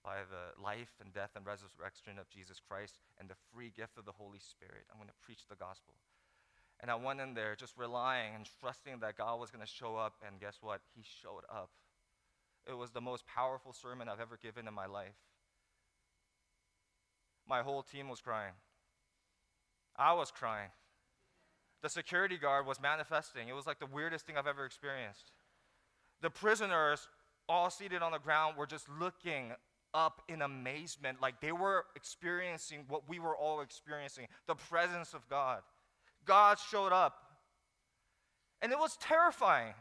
by 0.00 0.24
the 0.24 0.56
life 0.56 0.96
and 1.04 1.12
death 1.12 1.36
and 1.36 1.44
resurrection 1.44 2.16
of 2.16 2.32
Jesus 2.32 2.60
Christ 2.64 2.96
and 3.20 3.28
the 3.28 3.36
free 3.52 3.72
gift 3.76 4.00
of 4.00 4.08
the 4.08 4.16
Holy 4.16 4.40
Spirit. 4.40 4.88
I'm 4.88 4.96
going 4.96 5.12
to 5.12 5.20
preach 5.20 5.44
the 5.44 5.56
gospel. 5.56 5.92
And 6.84 6.90
I 6.90 6.96
went 6.96 7.18
in 7.18 7.32
there 7.32 7.56
just 7.56 7.72
relying 7.78 8.34
and 8.34 8.46
trusting 8.60 9.00
that 9.00 9.16
God 9.16 9.40
was 9.40 9.50
going 9.50 9.64
to 9.64 9.72
show 9.72 9.96
up. 9.96 10.16
And 10.26 10.38
guess 10.38 10.58
what? 10.60 10.82
He 10.94 11.02
showed 11.02 11.44
up. 11.50 11.70
It 12.68 12.76
was 12.76 12.90
the 12.90 13.00
most 13.00 13.24
powerful 13.26 13.72
sermon 13.72 14.06
I've 14.06 14.20
ever 14.20 14.38
given 14.40 14.68
in 14.68 14.74
my 14.74 14.84
life. 14.84 15.16
My 17.48 17.62
whole 17.62 17.82
team 17.82 18.10
was 18.10 18.20
crying. 18.20 18.52
I 19.96 20.12
was 20.12 20.30
crying 20.30 20.68
the 21.84 21.90
security 21.90 22.38
guard 22.38 22.66
was 22.66 22.80
manifesting. 22.80 23.46
It 23.46 23.54
was 23.54 23.66
like 23.66 23.78
the 23.78 23.86
weirdest 23.86 24.26
thing 24.26 24.38
I've 24.38 24.46
ever 24.46 24.64
experienced. 24.64 25.32
The 26.22 26.30
prisoners, 26.30 27.06
all 27.46 27.68
seated 27.68 28.00
on 28.00 28.12
the 28.12 28.18
ground, 28.18 28.56
were 28.56 28.66
just 28.66 28.88
looking 28.98 29.52
up 29.92 30.22
in 30.26 30.40
amazement, 30.40 31.20
like 31.20 31.42
they 31.42 31.52
were 31.52 31.84
experiencing 31.94 32.86
what 32.88 33.06
we 33.06 33.18
were 33.18 33.36
all 33.36 33.60
experiencing 33.60 34.28
the 34.46 34.54
presence 34.54 35.12
of 35.12 35.28
God. 35.28 35.60
God 36.24 36.58
showed 36.58 36.92
up. 36.92 37.16
And 38.62 38.72
it 38.72 38.78
was 38.78 38.96
terrifying. 38.96 39.74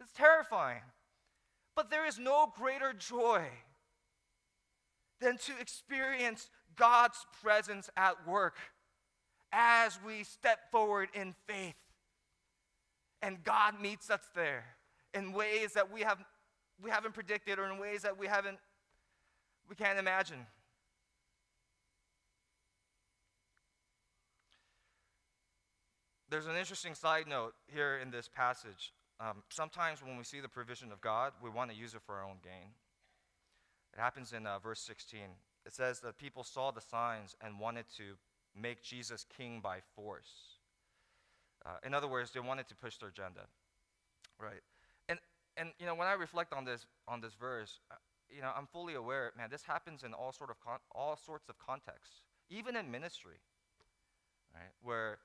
It's 0.00 0.12
terrifying. 0.12 0.82
But 1.76 1.90
there 1.90 2.06
is 2.06 2.18
no 2.18 2.52
greater 2.56 2.92
joy 2.92 3.44
than 5.20 5.38
to 5.38 5.52
experience 5.60 6.48
God's 6.76 7.26
presence 7.42 7.90
at 7.96 8.26
work 8.26 8.56
as 9.52 9.98
we 10.04 10.24
step 10.24 10.70
forward 10.70 11.08
in 11.14 11.34
faith. 11.46 11.74
And 13.22 13.42
God 13.42 13.80
meets 13.80 14.10
us 14.10 14.20
there 14.34 14.64
in 15.14 15.32
ways 15.32 15.72
that 15.74 15.90
we, 15.92 16.02
have, 16.02 16.18
we 16.82 16.90
haven't 16.90 17.14
predicted 17.14 17.58
or 17.58 17.70
in 17.70 17.78
ways 17.78 18.02
that 18.02 18.18
we 18.18 18.26
haven't, 18.26 18.58
we 19.68 19.76
can't 19.76 19.98
imagine. 19.98 20.46
There's 26.34 26.46
an 26.46 26.56
interesting 26.56 26.96
side 26.96 27.28
note 27.28 27.54
here 27.72 27.96
in 28.02 28.10
this 28.10 28.26
passage. 28.26 28.92
Um, 29.20 29.44
sometimes 29.50 30.02
when 30.02 30.18
we 30.18 30.24
see 30.24 30.40
the 30.40 30.48
provision 30.48 30.90
of 30.90 31.00
God, 31.00 31.32
we 31.40 31.48
want 31.48 31.70
to 31.70 31.76
use 31.76 31.94
it 31.94 32.00
for 32.04 32.16
our 32.16 32.24
own 32.24 32.38
gain. 32.42 32.74
It 33.96 34.00
happens 34.00 34.32
in 34.32 34.44
uh, 34.44 34.58
verse 34.58 34.80
16. 34.80 35.20
It 35.64 35.72
says 35.72 36.00
that 36.00 36.18
people 36.18 36.42
saw 36.42 36.72
the 36.72 36.80
signs 36.80 37.36
and 37.40 37.60
wanted 37.60 37.84
to 37.98 38.18
make 38.60 38.82
Jesus 38.82 39.24
king 39.36 39.60
by 39.62 39.78
force. 39.94 40.58
Uh, 41.64 41.76
in 41.86 41.94
other 41.94 42.08
words, 42.08 42.32
they 42.32 42.40
wanted 42.40 42.66
to 42.66 42.74
push 42.74 42.96
their 42.96 43.10
agenda, 43.10 43.46
right? 44.40 44.62
And 45.08 45.20
and 45.56 45.68
you 45.78 45.86
know 45.86 45.94
when 45.94 46.08
I 46.08 46.14
reflect 46.14 46.52
on 46.52 46.64
this 46.64 46.84
on 47.06 47.20
this 47.20 47.34
verse, 47.34 47.78
uh, 47.92 47.94
you 48.28 48.42
know 48.42 48.50
I'm 48.56 48.66
fully 48.66 48.94
aware, 48.94 49.32
man, 49.38 49.50
this 49.52 49.62
happens 49.62 50.02
in 50.02 50.12
all 50.12 50.32
sort 50.32 50.50
of 50.50 50.58
con- 50.58 50.82
all 50.90 51.16
sorts 51.16 51.48
of 51.48 51.56
contexts, 51.60 52.24
even 52.50 52.74
in 52.74 52.90
ministry, 52.90 53.38
right? 54.52 54.72
Where 54.82 55.18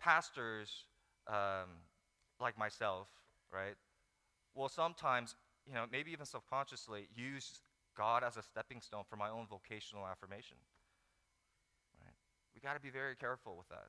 pastors 0.00 0.84
um, 1.28 1.68
like 2.40 2.58
myself, 2.58 3.08
right, 3.52 3.74
will 4.54 4.68
sometimes, 4.68 5.36
you 5.66 5.74
know, 5.74 5.84
maybe 5.90 6.10
even 6.10 6.26
subconsciously 6.26 7.08
use 7.14 7.60
God 7.96 8.24
as 8.24 8.36
a 8.36 8.42
stepping 8.42 8.80
stone 8.80 9.04
for 9.08 9.16
my 9.16 9.28
own 9.28 9.46
vocational 9.46 10.06
affirmation. 10.06 10.56
Right? 12.00 12.14
We 12.54 12.60
got 12.60 12.74
to 12.74 12.80
be 12.80 12.90
very 12.90 13.14
careful 13.14 13.56
with 13.56 13.68
that. 13.68 13.88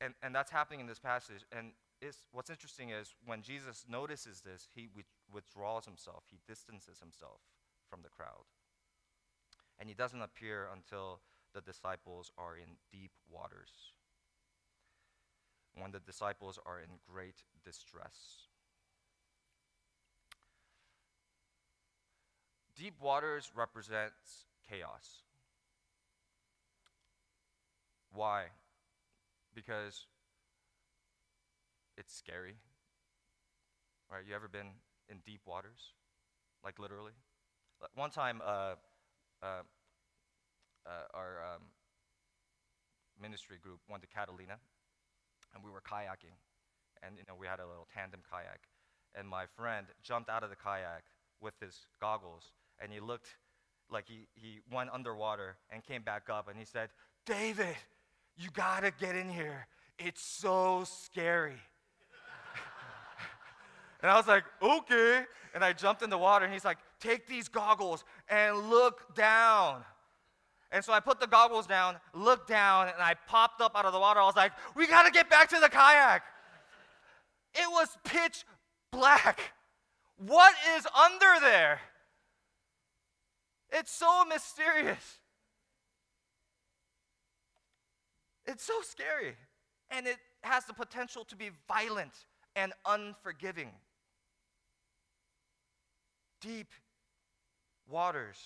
And, 0.00 0.14
and 0.22 0.34
that's 0.34 0.50
happening 0.50 0.80
in 0.80 0.86
this 0.86 0.98
passage. 0.98 1.44
And 1.50 1.72
what's 2.32 2.50
interesting 2.50 2.90
is 2.90 3.14
when 3.24 3.42
Jesus 3.42 3.84
notices 3.88 4.40
this, 4.40 4.68
he 4.74 4.88
withdraws 5.32 5.84
himself, 5.84 6.24
he 6.30 6.38
distances 6.46 7.00
himself 7.00 7.40
from 7.90 8.00
the 8.02 8.08
crowd. 8.08 8.46
And 9.78 9.88
he 9.88 9.94
doesn't 9.94 10.22
appear 10.22 10.68
until 10.72 11.20
the 11.54 11.60
disciples 11.60 12.30
are 12.36 12.56
in 12.56 12.76
deep 12.92 13.12
waters, 13.30 13.92
when 15.80 15.90
the 15.90 16.00
disciples 16.00 16.58
are 16.66 16.80
in 16.80 16.88
great 17.10 17.42
distress. 17.64 18.48
Deep 22.76 22.94
waters 23.00 23.50
represents 23.56 24.46
chaos. 24.68 25.22
Why? 28.12 28.44
Because 29.54 30.06
it's 31.96 32.14
scary. 32.14 32.54
Right? 34.10 34.22
You 34.28 34.34
ever 34.34 34.48
been 34.48 34.68
in 35.08 35.18
deep 35.26 35.40
waters? 35.44 35.92
Like 36.64 36.78
literally? 36.78 37.12
One 37.94 38.10
time, 38.10 38.40
uh, 38.44 38.74
uh, 39.42 39.62
uh, 40.86 40.90
our 41.14 41.54
um, 41.54 41.62
ministry 43.20 43.58
group 43.62 43.80
went 43.88 44.02
to 44.02 44.08
Catalina, 44.08 44.58
and 45.54 45.64
we 45.64 45.70
were 45.70 45.80
kayaking. 45.80 46.36
and 47.02 47.16
you 47.16 47.24
know, 47.28 47.34
we 47.38 47.46
had 47.46 47.60
a 47.60 47.66
little 47.66 47.86
tandem 47.94 48.20
kayak. 48.30 48.60
And 49.14 49.28
my 49.28 49.46
friend 49.56 49.86
jumped 50.02 50.28
out 50.28 50.42
of 50.42 50.50
the 50.50 50.56
kayak 50.56 51.04
with 51.40 51.54
his 51.60 51.86
goggles, 52.00 52.52
and 52.80 52.92
he 52.92 53.00
looked 53.00 53.28
like 53.90 54.04
he, 54.06 54.26
he 54.34 54.60
went 54.70 54.90
underwater 54.92 55.56
and 55.70 55.82
came 55.82 56.02
back 56.02 56.28
up, 56.30 56.48
and 56.48 56.58
he 56.58 56.64
said, 56.64 56.90
David, 57.24 57.76
you 58.36 58.50
gotta 58.52 58.90
get 58.90 59.16
in 59.16 59.28
here. 59.28 59.66
It's 59.98 60.22
so 60.22 60.84
scary. 60.84 61.60
and 64.02 64.10
I 64.10 64.16
was 64.16 64.26
like, 64.26 64.44
okay. 64.62 65.24
And 65.54 65.64
I 65.64 65.72
jumped 65.72 66.02
in 66.02 66.10
the 66.10 66.18
water, 66.18 66.44
and 66.44 66.52
he's 66.52 66.64
like, 66.64 66.78
take 67.00 67.26
these 67.26 67.48
goggles 67.48 68.04
and 68.28 68.70
look 68.70 69.14
down. 69.14 69.84
And 70.70 70.84
so 70.84 70.92
I 70.92 71.00
put 71.00 71.18
the 71.18 71.26
goggles 71.26 71.66
down, 71.66 71.96
looked 72.12 72.48
down, 72.48 72.88
and 72.88 73.00
I 73.00 73.14
popped 73.26 73.60
up 73.60 73.74
out 73.74 73.86
of 73.86 73.92
the 73.92 73.98
water. 73.98 74.20
I 74.20 74.26
was 74.26 74.36
like, 74.36 74.52
we 74.74 74.86
gotta 74.86 75.10
get 75.10 75.30
back 75.30 75.48
to 75.50 75.60
the 75.60 75.68
kayak. 75.68 76.22
It 77.54 77.70
was 77.70 77.88
pitch 78.04 78.44
black. 78.92 79.40
What 80.18 80.54
is 80.76 80.86
under 80.86 81.40
there? 81.40 81.80
It's 83.70 83.90
so 83.92 84.24
mysterious. 84.24 85.18
It's 88.46 88.64
so 88.64 88.80
scary. 88.82 89.36
And 89.90 90.06
it 90.06 90.16
has 90.42 90.64
the 90.66 90.74
potential 90.74 91.24
to 91.24 91.36
be 91.36 91.50
violent 91.66 92.12
and 92.56 92.72
unforgiving. 92.86 93.70
Deep 96.40 96.68
waters. 97.88 98.38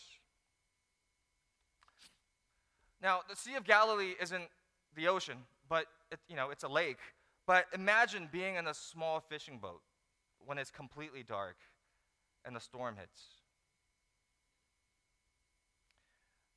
Now, 3.02 3.20
the 3.28 3.34
Sea 3.34 3.56
of 3.56 3.64
Galilee 3.64 4.14
isn't 4.20 4.44
the 4.94 5.08
ocean, 5.08 5.38
but 5.68 5.86
it, 6.12 6.20
you 6.28 6.36
know, 6.36 6.50
it's 6.50 6.62
a 6.62 6.68
lake. 6.68 6.98
But 7.46 7.66
imagine 7.74 8.28
being 8.30 8.54
in 8.54 8.68
a 8.68 8.74
small 8.74 9.20
fishing 9.20 9.58
boat 9.58 9.82
when 10.44 10.58
it's 10.58 10.70
completely 10.70 11.24
dark 11.24 11.56
and 12.44 12.54
the 12.54 12.60
storm 12.60 12.96
hits. 12.96 13.22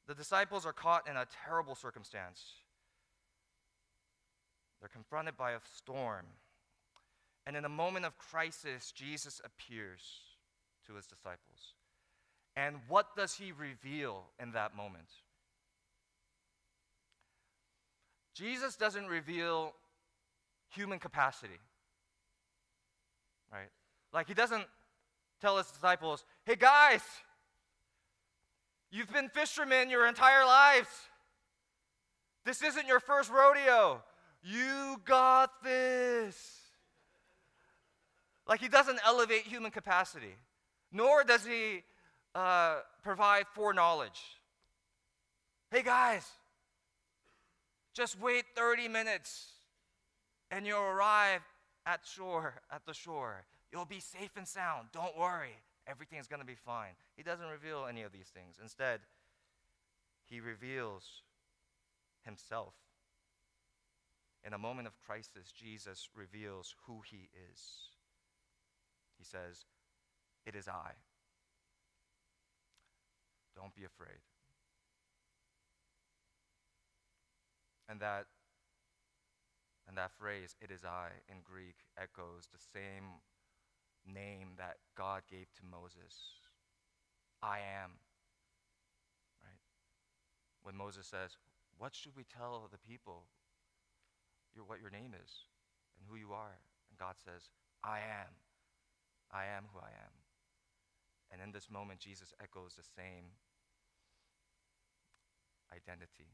The 0.07 0.13
disciples 0.13 0.65
are 0.67 0.73
caught 0.73 1.07
in 1.07 1.17
a 1.17 1.25
terrible 1.47 1.73
circumstance. 1.73 2.43
They're 4.79 4.89
confronted 4.89 5.35
by 5.35 5.53
a 5.53 5.59
storm. 5.75 6.25
And 7.47 7.55
in 7.55 7.65
a 7.65 7.69
moment 7.69 8.05
of 8.05 8.17
crisis, 8.19 8.91
Jesus 8.91 9.41
appears 9.43 10.01
to 10.85 10.93
his 10.93 11.07
disciples. 11.07 11.73
And 12.55 12.77
what 12.87 13.15
does 13.15 13.33
he 13.33 13.51
reveal 13.51 14.25
in 14.39 14.51
that 14.51 14.75
moment? 14.75 15.09
Jesus 18.35 18.75
doesn't 18.75 19.07
reveal 19.07 19.73
human 20.69 20.99
capacity, 20.99 21.59
right? 23.51 23.69
Like, 24.13 24.27
he 24.27 24.33
doesn't 24.33 24.65
tell 25.41 25.57
his 25.57 25.67
disciples, 25.67 26.25
hey 26.45 26.57
guys, 26.57 27.01
you've 28.91 29.11
been 29.11 29.29
fishermen 29.29 29.89
your 29.89 30.05
entire 30.05 30.45
lives. 30.45 30.89
This 32.43 32.61
isn't 32.61 32.87
your 32.87 32.99
first 32.99 33.31
rodeo. 33.31 34.03
You 34.43 35.01
got 35.05 35.63
this. 35.63 36.59
Like, 38.47 38.59
he 38.59 38.67
doesn't 38.67 38.99
elevate 39.05 39.43
human 39.43 39.71
capacity, 39.71 40.35
nor 40.91 41.23
does 41.23 41.45
he 41.45 41.83
uh, 42.35 42.79
provide 43.01 43.45
foreknowledge. 43.53 44.19
Hey 45.71 45.81
guys, 45.83 46.29
just 47.95 48.19
wait 48.19 48.43
30 48.55 48.89
minutes 48.89 49.47
and 50.51 50.67
you'll 50.67 50.81
arrive 50.81 51.41
at 51.85 52.01
shore, 52.05 52.55
at 52.71 52.85
the 52.85 52.93
shore. 52.93 53.45
You'll 53.71 53.85
be 53.85 53.99
safe 53.99 54.31
and 54.35 54.47
sound. 54.47 54.89
Don't 54.93 55.17
worry. 55.17 55.57
Everything's 55.87 56.27
going 56.27 56.41
to 56.41 56.45
be 56.45 56.55
fine. 56.55 56.93
He 57.15 57.23
doesn't 57.23 57.47
reveal 57.47 57.85
any 57.89 58.01
of 58.03 58.11
these 58.11 58.27
things. 58.27 58.57
Instead, 58.61 58.99
he 60.25 60.39
reveals 60.39 61.21
himself. 62.23 62.73
In 64.45 64.53
a 64.53 64.57
moment 64.57 64.87
of 64.87 64.93
crisis, 65.05 65.51
Jesus 65.51 66.09
reveals 66.15 66.75
who 66.85 67.01
he 67.09 67.29
is. 67.51 67.89
He 69.17 69.23
says, 69.23 69.65
It 70.45 70.55
is 70.55 70.67
I. 70.67 70.91
Don't 73.55 73.73
be 73.73 73.85
afraid. 73.85 74.19
And 77.87 77.99
that 77.99 78.25
and 79.87 79.97
that 79.97 80.11
phrase, 80.17 80.55
it 80.61 80.71
is 80.71 80.83
I, 80.83 81.09
in 81.29 81.37
Greek, 81.43 81.75
echoes 81.95 82.49
the 82.51 82.57
same 82.73 83.21
name 84.05 84.57
that 84.57 84.77
God 84.97 85.21
gave 85.29 85.53
to 85.53 85.61
Moses 85.69 86.41
I 87.43 87.59
am. 87.59 87.91
Right? 89.43 89.61
When 90.63 90.75
Moses 90.75 91.05
says, 91.05 91.37
What 91.77 91.93
should 91.93 92.15
we 92.15 92.23
tell 92.23 92.67
the 92.71 92.81
people 92.81 93.29
your, 94.55 94.65
what 94.65 94.81
your 94.81 94.89
name 94.89 95.13
is 95.13 95.45
and 95.99 96.07
who 96.09 96.17
you 96.17 96.33
are? 96.33 96.57
And 96.89 96.97
God 96.97 97.15
says, 97.23 97.49
I 97.83 97.99
am. 97.99 98.33
I 99.31 99.45
am 99.45 99.65
who 99.73 99.79
I 99.79 99.93
am. 99.93 100.13
And 101.31 101.41
in 101.41 101.51
this 101.51 101.69
moment, 101.69 101.99
Jesus 101.99 102.33
echoes 102.41 102.73
the 102.73 102.87
same 102.95 103.37
identity. 105.73 106.33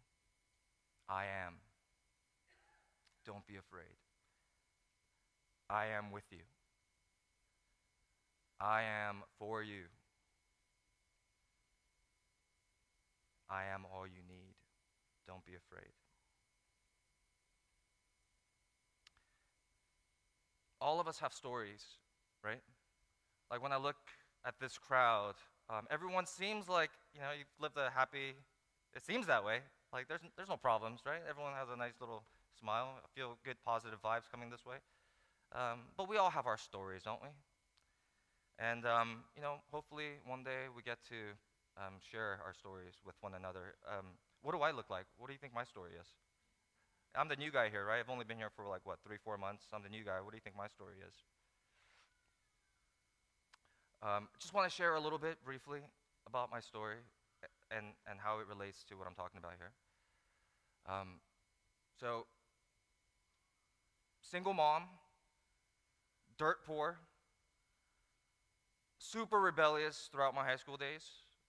I 1.09 1.23
am. 1.45 1.55
Don't 3.25 3.45
be 3.45 3.55
afraid. 3.55 3.97
I 5.69 5.87
am 5.87 6.11
with 6.11 6.23
you. 6.31 6.43
I 8.59 8.83
am 8.83 9.23
for 9.39 9.63
you. 9.63 9.83
I 13.49 13.63
am 13.73 13.85
all 13.93 14.05
you 14.05 14.21
need. 14.29 14.55
Don't 15.27 15.45
be 15.45 15.53
afraid. 15.53 15.91
All 20.79 20.99
of 20.99 21.07
us 21.07 21.19
have 21.19 21.33
stories, 21.33 21.85
right? 22.43 22.61
Like 23.51 23.61
when 23.61 23.71
I 23.71 23.77
look 23.77 23.97
at 24.45 24.55
this 24.59 24.77
crowd, 24.77 25.35
um, 25.69 25.85
everyone 25.91 26.25
seems 26.25 26.67
like, 26.67 26.89
you 27.13 27.21
know, 27.21 27.27
you've 27.37 27.47
lived 27.59 27.77
a 27.77 27.91
happy, 27.93 28.33
it 28.95 29.05
seems 29.05 29.27
that 29.27 29.43
way. 29.45 29.59
Like 29.91 30.07
there's, 30.07 30.21
there's 30.37 30.49
no 30.49 30.57
problems, 30.57 31.01
right? 31.05 31.19
Everyone 31.29 31.53
has 31.53 31.67
a 31.73 31.77
nice 31.77 31.99
little 31.99 32.23
smile. 32.59 32.95
I 33.03 33.07
feel 33.13 33.37
good, 33.43 33.57
positive 33.65 33.99
vibes 34.01 34.31
coming 34.31 34.49
this 34.49 34.65
way. 34.65 34.77
Um, 35.51 35.91
but 35.97 36.07
we 36.07 36.15
all 36.15 36.29
have 36.29 36.47
our 36.47 36.57
stories, 36.57 37.03
don't 37.03 37.21
we? 37.21 37.27
And, 38.57 38.85
um, 38.85 39.25
you 39.35 39.41
know, 39.41 39.59
hopefully 39.71 40.21
one 40.25 40.43
day 40.43 40.71
we 40.73 40.81
get 40.81 40.99
to 41.09 41.35
um, 41.75 41.99
share 41.99 42.39
our 42.45 42.53
stories 42.53 42.93
with 43.05 43.15
one 43.19 43.33
another. 43.33 43.75
Um, 43.87 44.15
what 44.43 44.53
do 44.55 44.61
I 44.61 44.71
look 44.71 44.89
like? 44.89 45.05
What 45.17 45.27
do 45.27 45.33
you 45.33 45.39
think 45.39 45.53
my 45.53 45.65
story 45.65 45.91
is? 45.99 46.07
I'm 47.15 47.27
the 47.27 47.35
new 47.35 47.51
guy 47.51 47.67
here, 47.69 47.83
right? 47.83 47.99
I've 47.99 48.09
only 48.09 48.23
been 48.23 48.37
here 48.37 48.51
for 48.55 48.65
like, 48.67 48.81
what, 48.85 48.99
three, 49.05 49.17
four 49.23 49.37
months? 49.37 49.65
I'm 49.73 49.83
the 49.83 49.89
new 49.89 50.05
guy. 50.05 50.21
What 50.23 50.31
do 50.31 50.37
you 50.37 50.41
think 50.41 50.55
my 50.55 50.67
story 50.67 50.95
is? 51.05 51.15
Um, 54.01 54.29
just 54.39 54.53
want 54.53 54.69
to 54.69 54.73
share 54.73 54.95
a 54.95 54.99
little 54.99 55.19
bit 55.19 55.43
briefly 55.43 55.81
about 56.25 56.49
my 56.49 56.59
story 56.61 57.03
and, 57.75 57.87
and 58.09 58.19
how 58.19 58.39
it 58.39 58.47
relates 58.47 58.83
to 58.85 58.95
what 58.95 59.07
I'm 59.07 59.15
talking 59.15 59.37
about 59.37 59.53
here. 59.57 59.71
Um, 60.87 61.19
so, 61.99 62.25
single 64.21 64.53
mom, 64.53 64.83
dirt 66.37 66.65
poor, 66.65 66.97
super 68.97 69.39
rebellious 69.39 70.09
throughout 70.11 70.35
my 70.35 70.43
high 70.43 70.55
school 70.55 70.77
days 70.77 71.03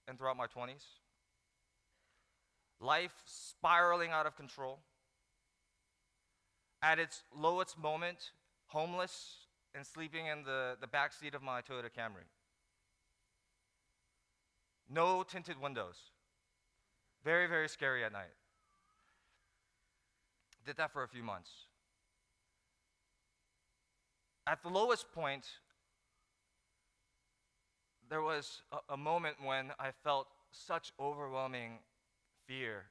and 0.09 0.19
throughout 0.19 0.37
my 0.37 0.47
20s. 0.47 0.85
Life 2.81 3.15
spiraling 3.25 4.11
out 4.11 4.27
of 4.27 4.37
control. 4.37 4.81
At 6.83 6.99
its 6.99 7.23
lowest 7.35 7.79
moment, 7.79 8.33
homeless 8.67 9.47
and 9.75 9.87
sleeping 9.87 10.27
in 10.27 10.43
the, 10.43 10.77
the 10.81 10.87
back 10.87 11.13
seat 11.13 11.35
of 11.35 11.43
my 11.43 11.61
Toyota 11.61 11.91
Camry. 11.97 12.27
No 14.91 15.23
tinted 15.23 15.61
windows. 15.61 16.12
Very, 17.25 17.47
very 17.47 17.69
scary 17.69 18.05
at 18.05 18.13
night. 18.13 18.35
Did 20.65 20.77
that 20.77 20.93
for 20.93 21.03
a 21.03 21.09
few 21.09 21.23
months. 21.23 21.51
At 24.47 24.63
the 24.63 24.69
lowest 24.69 25.13
point, 25.13 25.47
there 28.09 28.23
was 28.23 28.63
a, 28.73 28.95
a, 28.95 28.97
moment 28.97 29.37
when 29.43 29.71
I 29.79 29.91
felt 30.03 30.27
such 30.51 30.93
overwhelming 30.99 31.79
fear 32.47 32.85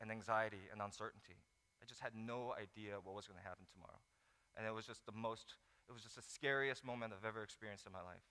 and 0.00 0.10
anxiety 0.10 0.68
and 0.70 0.82
uncertainty. 0.82 1.36
I 1.82 1.86
just 1.86 2.00
had 2.00 2.12
no 2.14 2.54
idea 2.60 2.96
what 3.02 3.14
was 3.14 3.26
going 3.26 3.38
to 3.38 3.48
happen 3.48 3.64
tomorrow. 3.72 3.98
And 4.56 4.66
it 4.66 4.74
was 4.74 4.86
just 4.86 5.04
the 5.06 5.12
most, 5.12 5.54
it 5.88 5.92
was 5.92 6.02
just 6.02 6.16
the 6.16 6.22
scariest 6.22 6.84
moment 6.84 7.12
I've 7.16 7.26
ever 7.26 7.42
experienced 7.42 7.86
in 7.86 7.92
my 7.92 8.02
life. 8.02 8.22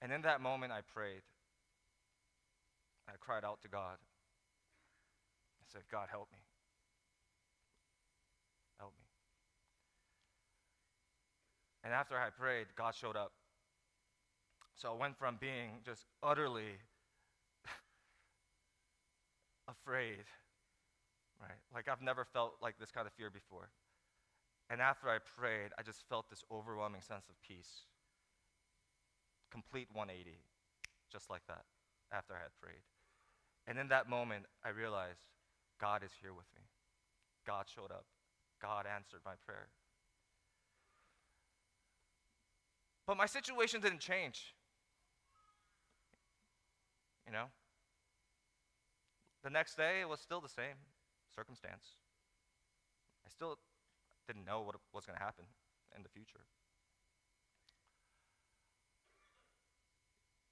And 0.00 0.12
in 0.12 0.22
that 0.22 0.40
moment, 0.40 0.72
I 0.72 0.80
prayed. 0.80 1.22
I 3.08 3.12
cried 3.20 3.44
out 3.44 3.62
to 3.62 3.68
God. 3.68 3.96
I 5.60 5.64
said, 5.72 5.82
God, 5.90 6.08
help 6.10 6.28
me. 6.32 6.38
Help 8.78 8.92
me. 8.98 9.04
And 11.84 11.94
after 11.94 12.16
I 12.16 12.30
prayed, 12.30 12.66
God 12.76 12.94
showed 12.94 13.16
up. 13.16 13.32
So 14.74 14.92
I 14.92 14.96
went 14.96 15.16
from 15.16 15.36
being 15.40 15.80
just 15.84 16.04
utterly 16.22 16.78
afraid, 19.68 20.24
right? 21.40 21.58
Like 21.72 21.88
I've 21.88 22.02
never 22.02 22.24
felt 22.24 22.56
like 22.60 22.78
this 22.78 22.90
kind 22.90 23.06
of 23.06 23.12
fear 23.14 23.30
before. 23.30 23.70
And 24.68 24.80
after 24.80 25.08
I 25.08 25.18
prayed, 25.18 25.70
I 25.78 25.82
just 25.82 26.06
felt 26.08 26.28
this 26.28 26.44
overwhelming 26.50 27.00
sense 27.00 27.28
of 27.28 27.40
peace. 27.40 27.86
Complete 29.50 29.88
180, 29.92 30.38
just 31.10 31.30
like 31.30 31.46
that, 31.46 31.64
after 32.12 32.34
I 32.34 32.38
had 32.38 32.50
prayed. 32.60 32.82
And 33.66 33.78
in 33.78 33.88
that 33.88 34.08
moment, 34.08 34.44
I 34.64 34.70
realized 34.70 35.20
God 35.80 36.02
is 36.04 36.10
here 36.22 36.32
with 36.32 36.46
me. 36.54 36.62
God 37.46 37.66
showed 37.72 37.90
up. 37.90 38.06
God 38.62 38.86
answered 38.86 39.20
my 39.24 39.34
prayer. 39.44 39.68
But 43.06 43.16
my 43.16 43.26
situation 43.26 43.80
didn't 43.80 44.00
change. 44.00 44.54
You 47.26 47.32
know? 47.32 47.46
The 49.44 49.50
next 49.50 49.76
day, 49.76 50.00
it 50.00 50.08
was 50.08 50.20
still 50.20 50.40
the 50.40 50.48
same 50.48 50.74
circumstance. 51.34 51.84
I 53.24 53.30
still 53.30 53.58
didn't 54.26 54.44
know 54.44 54.62
what 54.62 54.76
was 54.92 55.06
going 55.06 55.18
to 55.18 55.24
happen 55.24 55.44
in 55.96 56.02
the 56.02 56.08
future. 56.08 56.40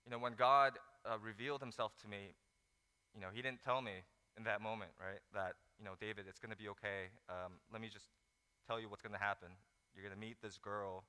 You 0.04 0.10
know, 0.10 0.18
when 0.18 0.34
God 0.34 0.78
uh, 1.04 1.16
revealed 1.18 1.60
himself 1.60 1.92
to 2.02 2.08
me, 2.08 2.34
you 3.14 3.20
know, 3.20 3.30
he 3.32 3.40
didn't 3.40 3.62
tell 3.62 3.80
me 3.80 4.02
in 4.36 4.42
that 4.44 4.60
moment, 4.60 4.90
right, 4.98 5.22
that, 5.32 5.54
you 5.78 5.84
know, 5.84 5.94
David, 6.00 6.26
it's 6.28 6.42
going 6.42 6.50
to 6.50 6.58
be 6.58 6.68
okay. 6.74 7.14
Um, 7.30 7.62
let 7.70 7.80
me 7.80 7.88
just 7.88 8.10
tell 8.66 8.80
you 8.80 8.90
what's 8.90 9.02
going 9.02 9.14
to 9.14 9.22
happen. 9.22 9.54
You're 9.94 10.02
going 10.02 10.14
to 10.14 10.20
meet 10.20 10.42
this 10.42 10.58
girl 10.58 11.04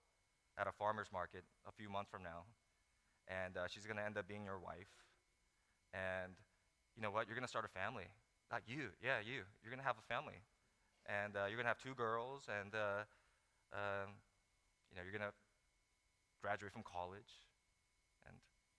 at 0.57 0.67
a 0.67 0.71
farmer's 0.71 1.09
market 1.11 1.43
a 1.67 1.73
few 1.73 1.89
months 1.89 2.11
from 2.13 2.21
now, 2.21 2.45
and 3.27 3.57
uh, 3.57 3.65
she's 3.67 3.85
going 3.89 3.97
to 3.97 4.05
end 4.05 4.17
up 4.17 4.27
being 4.27 4.45
your 4.45 4.61
wife. 4.61 4.93
And 5.93 6.37
you 6.95 7.01
know 7.01 7.09
what? 7.09 7.25
You're 7.25 7.35
going 7.35 7.47
to 7.47 7.51
start 7.51 7.65
a 7.65 7.73
family. 7.73 8.05
Not 8.51 8.61
you, 8.69 8.93
yeah, 9.01 9.25
you. 9.25 9.41
You're 9.65 9.73
going 9.73 9.81
to 9.81 9.87
have 9.89 9.97
a 9.97 10.05
family. 10.05 10.37
And 11.09 11.33
uh, 11.33 11.49
you're 11.49 11.57
going 11.57 11.65
to 11.65 11.73
have 11.73 11.81
two 11.81 11.97
girls, 11.97 12.45
and 12.45 12.73
uh, 12.73 13.05
um, 13.73 14.21
you 14.89 14.97
know, 14.97 15.01
you're 15.01 15.13
going 15.13 15.25
to 15.25 15.33
graduate 16.41 16.73
from 16.73 16.85
college 16.85 17.45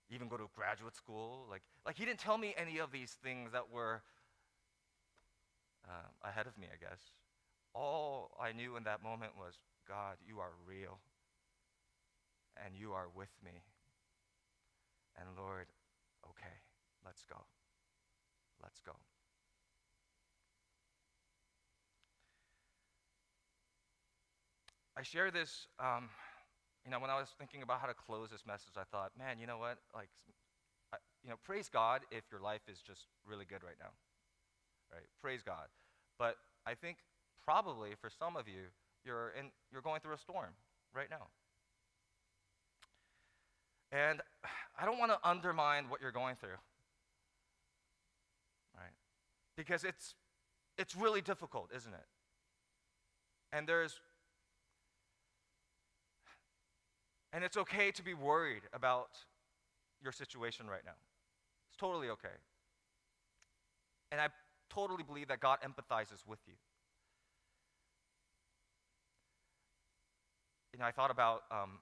even 0.09 0.27
go 0.27 0.37
to 0.37 0.47
graduate 0.55 0.95
school. 0.95 1.45
Like, 1.49 1.61
like 1.85 1.97
he 1.97 2.05
didn't 2.05 2.19
tell 2.19 2.37
me 2.37 2.53
any 2.57 2.79
of 2.79 2.91
these 2.91 3.17
things 3.23 3.51
that 3.51 3.71
were 3.71 4.01
um, 5.87 6.11
ahead 6.23 6.47
of 6.47 6.57
me, 6.57 6.67
I 6.71 6.77
guess. 6.77 6.99
All 7.73 8.31
I 8.41 8.51
knew 8.51 8.75
in 8.75 8.83
that 8.83 9.03
moment 9.03 9.33
was, 9.37 9.55
God, 9.87 10.17
you 10.27 10.39
are 10.39 10.51
real, 10.65 10.99
and 12.65 12.75
you 12.75 12.93
are 12.93 13.07
with 13.15 13.29
me. 13.43 13.63
And 15.17 15.27
Lord, 15.37 15.67
okay, 16.25 16.55
let's 17.05 17.23
go. 17.23 17.37
Let's 18.61 18.81
go. 18.81 18.93
I 24.97 25.03
share 25.03 25.29
this, 25.29 25.67
um, 25.79 26.09
you 26.87 26.91
know, 26.91 26.99
when 26.99 27.09
I 27.09 27.19
was 27.19 27.27
thinking 27.37 27.63
about 27.63 27.81
how 27.81 27.87
to 27.87 27.93
close 27.93 28.29
this 28.29 28.45
message, 28.47 28.79
I 28.79 28.85
thought, 28.89 29.11
man, 29.19 29.39
you 29.39 29.45
know 29.45 29.57
what? 29.57 29.77
Like, 29.93 30.07
I, 30.93 30.97
you 31.21 31.29
know, 31.29 31.35
praise 31.43 31.67
God 31.67 32.03
if 32.11 32.23
your 32.31 32.39
life 32.39 32.61
is 32.71 32.79
just 32.79 33.07
really 33.27 33.43
good 33.43 33.61
right 33.61 33.75
now, 33.77 33.89
right? 34.89 35.03
Praise 35.21 35.41
God. 35.43 35.67
But 36.17 36.37
I 36.65 36.75
think 36.75 36.99
probably 37.43 37.89
for 37.99 38.09
some 38.09 38.37
of 38.37 38.47
you, 38.47 38.71
you're, 39.03 39.33
in, 39.37 39.47
you're 39.69 39.81
going 39.81 39.99
through 39.99 40.13
a 40.13 40.17
storm 40.17 40.51
right 40.95 41.09
now. 41.09 41.27
And 43.91 44.21
I 44.79 44.85
don't 44.85 44.97
want 44.97 45.11
to 45.11 45.19
undermine 45.27 45.89
what 45.89 45.99
you're 45.99 46.13
going 46.13 46.37
through, 46.37 46.59
right? 48.77 48.95
Because 49.57 49.83
it's, 49.83 50.15
it's 50.77 50.95
really 50.95 51.19
difficult, 51.19 51.69
isn't 51.75 51.93
it? 51.93 52.05
And 53.51 53.67
there's, 53.67 53.99
and 57.37 57.45
it's 57.45 57.55
okay 57.55 57.91
to 57.91 58.01
be 58.01 58.15
worried 58.15 58.63
about 58.73 59.09
your 60.01 60.11
situation 60.11 60.65
right 60.65 60.81
now. 60.83 60.97
It's 61.69 61.77
totally 61.77 62.09
okay. 62.09 62.33
And 64.11 64.19
I 64.19 64.29
totally 64.71 65.03
believe 65.03 65.27
that 65.27 65.39
God 65.39 65.59
empathizes 65.61 66.25
with 66.25 66.39
you. 66.47 66.55
You 70.73 70.79
know, 70.79 70.85
I 70.85 70.91
thought 70.91 71.11
about 71.11 71.43
um, 71.51 71.77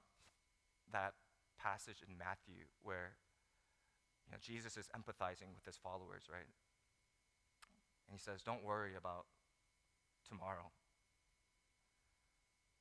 that 0.91 1.13
passage 1.57 2.03
in 2.05 2.17
Matthew 2.17 2.67
where 2.83 3.15
you 4.27 4.33
know, 4.33 4.37
Jesus 4.41 4.75
is 4.75 4.89
empathizing 4.89 5.55
with 5.55 5.63
his 5.65 5.77
followers, 5.77 6.23
right? 6.29 6.51
And 8.09 8.11
he 8.11 8.19
says, 8.19 8.41
Don't 8.41 8.65
worry 8.65 8.97
about 8.97 9.23
tomorrow. 10.27 10.69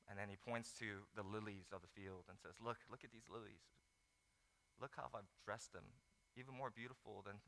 And 0.05 0.19
then 0.19 0.29
he 0.29 0.37
points 0.37 0.71
to 0.77 1.01
the 1.17 1.25
lilies 1.25 1.73
of 1.73 1.81
the 1.81 1.89
field 1.89 2.29
and 2.29 2.37
says, 2.37 2.61
Look, 2.61 2.77
look 2.89 3.03
at 3.03 3.11
these 3.11 3.25
lilies. 3.25 3.65
Look 4.79 4.93
how 4.95 5.09
I've 5.15 5.31
dressed 5.45 5.73
them, 5.73 5.97
even 6.37 6.53
more 6.53 6.69
beautiful 6.69 7.23
than 7.25 7.41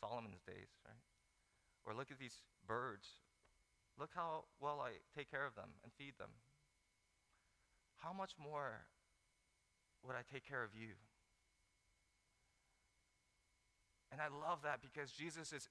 Solomon's 0.00 0.42
days, 0.46 0.68
right? 0.84 1.00
Or 1.86 1.94
look 1.94 2.10
at 2.10 2.18
these 2.18 2.42
birds. 2.66 3.08
Look 3.98 4.10
how 4.14 4.44
well 4.60 4.82
I 4.84 5.00
take 5.16 5.30
care 5.30 5.46
of 5.46 5.54
them 5.54 5.80
and 5.82 5.92
feed 5.96 6.18
them. 6.18 6.30
How 7.96 8.12
much 8.12 8.32
more 8.36 8.84
would 10.02 10.16
I 10.16 10.22
take 10.30 10.46
care 10.46 10.62
of 10.62 10.74
you? 10.74 10.98
And 14.12 14.20
I 14.20 14.28
love 14.28 14.60
that 14.62 14.80
because 14.82 15.10
Jesus 15.10 15.52
is, 15.52 15.68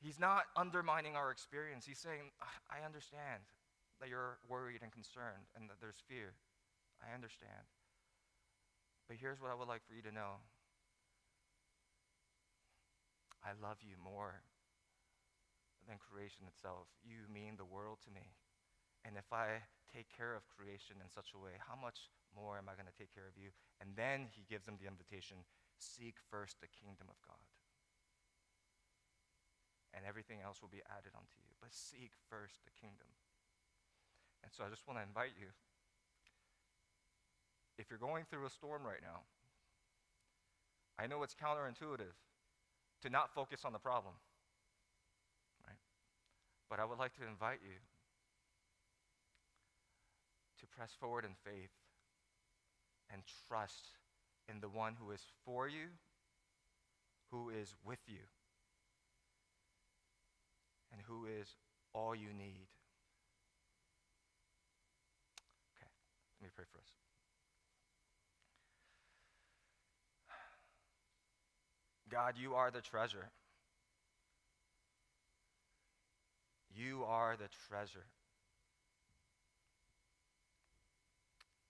he's 0.00 0.18
not 0.18 0.44
undermining 0.56 1.14
our 1.14 1.30
experience. 1.30 1.84
He's 1.86 1.98
saying, 1.98 2.30
I 2.70 2.84
understand 2.84 3.42
that 4.02 4.10
you're 4.10 4.42
worried 4.50 4.82
and 4.82 4.90
concerned 4.90 5.46
and 5.54 5.70
that 5.70 5.78
there's 5.78 6.02
fear. 6.10 6.34
I 6.98 7.14
understand. 7.14 7.70
But 9.06 9.22
here's 9.22 9.38
what 9.38 9.54
I 9.54 9.58
would 9.58 9.70
like 9.70 9.86
for 9.86 9.94
you 9.94 10.02
to 10.02 10.10
know 10.10 10.42
I 13.46 13.54
love 13.58 13.78
you 13.82 13.94
more 13.98 14.42
than 15.86 16.02
creation 16.02 16.50
itself. 16.50 16.90
You 17.02 17.30
mean 17.30 17.54
the 17.54 17.66
world 17.66 18.02
to 18.06 18.10
me. 18.10 18.34
And 19.06 19.14
if 19.18 19.30
I 19.30 19.66
take 19.90 20.10
care 20.10 20.34
of 20.34 20.46
creation 20.50 20.98
in 21.02 21.10
such 21.10 21.34
a 21.34 21.42
way, 21.42 21.58
how 21.58 21.74
much 21.74 22.10
more 22.34 22.58
am 22.58 22.70
I 22.70 22.78
going 22.78 22.90
to 22.90 22.98
take 22.98 23.10
care 23.10 23.26
of 23.26 23.38
you? 23.38 23.50
And 23.82 23.94
then 23.94 24.30
he 24.30 24.46
gives 24.46 24.66
them 24.66 24.78
the 24.78 24.90
invitation 24.90 25.42
seek 25.78 26.18
first 26.30 26.58
the 26.62 26.70
kingdom 26.70 27.10
of 27.10 27.18
God. 27.26 27.42
And 29.90 30.06
everything 30.06 30.38
else 30.38 30.62
will 30.62 30.72
be 30.72 30.86
added 30.86 31.14
unto 31.14 31.38
you. 31.42 31.54
But 31.58 31.74
seek 31.74 32.14
first 32.30 32.62
the 32.62 32.74
kingdom. 32.78 33.10
And 34.42 34.52
so 34.52 34.64
I 34.64 34.68
just 34.68 34.86
want 34.86 34.98
to 34.98 35.02
invite 35.02 35.32
you 35.38 35.48
if 37.78 37.88
you're 37.90 37.98
going 37.98 38.24
through 38.30 38.46
a 38.46 38.50
storm 38.50 38.82
right 38.84 39.00
now, 39.02 39.22
I 40.98 41.06
know 41.06 41.22
it's 41.22 41.34
counterintuitive 41.34 42.14
to 43.02 43.10
not 43.10 43.34
focus 43.34 43.64
on 43.64 43.72
the 43.72 43.78
problem, 43.78 44.14
right? 45.66 45.78
But 46.70 46.80
I 46.80 46.84
would 46.84 46.98
like 46.98 47.14
to 47.14 47.26
invite 47.26 47.58
you 47.62 47.78
to 50.60 50.66
press 50.66 50.92
forward 51.00 51.24
in 51.24 51.32
faith 51.44 51.70
and 53.12 53.22
trust 53.48 53.98
in 54.48 54.60
the 54.60 54.68
one 54.68 54.94
who 55.00 55.10
is 55.10 55.22
for 55.44 55.68
you, 55.68 55.88
who 57.30 57.50
is 57.50 57.74
with 57.84 57.98
you, 58.06 58.22
and 60.92 61.00
who 61.06 61.26
is 61.26 61.48
all 61.92 62.14
you 62.14 62.28
need. 62.28 62.68
Okay, 65.76 65.90
let 66.42 66.48
me 66.48 66.50
pray 66.56 66.64
for 66.72 66.78
us. 66.78 66.90
God, 72.10 72.34
you 72.36 72.54
are 72.54 72.72
the 72.72 72.80
treasure. 72.80 73.30
You 76.74 77.04
are 77.06 77.36
the 77.36 77.48
treasure. 77.68 78.06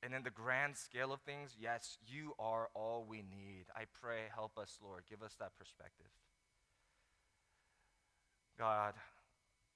And 0.03 0.15
in 0.15 0.23
the 0.23 0.31
grand 0.31 0.77
scale 0.77 1.13
of 1.13 1.21
things, 1.21 1.55
yes, 1.61 1.99
you 2.07 2.33
are 2.39 2.69
all 2.75 3.05
we 3.07 3.19
need. 3.19 3.67
I 3.77 3.83
pray, 4.01 4.23
help 4.35 4.59
us, 4.59 4.79
Lord. 4.83 5.03
Give 5.09 5.23
us 5.23 5.35
that 5.39 5.53
perspective. 5.59 6.07
God, 8.59 8.95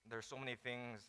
there's 0.08 0.26
so 0.26 0.36
many 0.36 0.56
things. 0.56 1.02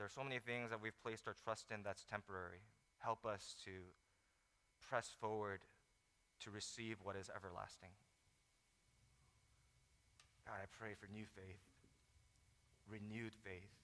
There's 0.00 0.16
so 0.16 0.24
many 0.24 0.40
things 0.40 0.72
that 0.72 0.80
we've 0.80 0.96
placed 1.04 1.28
our 1.28 1.36
trust 1.44 1.68
in 1.68 1.84
that's 1.84 2.08
temporary. 2.08 2.64
Help 3.04 3.28
us 3.28 3.52
to 3.68 3.84
press 4.80 5.12
forward 5.20 5.60
to 6.40 6.48
receive 6.48 6.96
what 7.04 7.20
is 7.20 7.28
everlasting. 7.28 7.92
God, 10.48 10.56
I 10.56 10.64
pray 10.72 10.96
for 10.96 11.04
new 11.12 11.28
faith, 11.36 11.60
renewed 12.88 13.36
faith, 13.44 13.76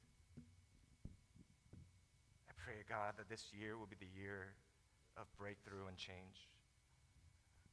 I 2.49 2.57
pray, 2.64 2.81
God, 2.89 3.21
that 3.21 3.29
this 3.29 3.53
year 3.53 3.77
will 3.77 3.85
be 3.85 4.01
the 4.01 4.09
year 4.17 4.57
of 5.21 5.29
breakthrough 5.37 5.85
and 5.85 6.01
change, 6.01 6.49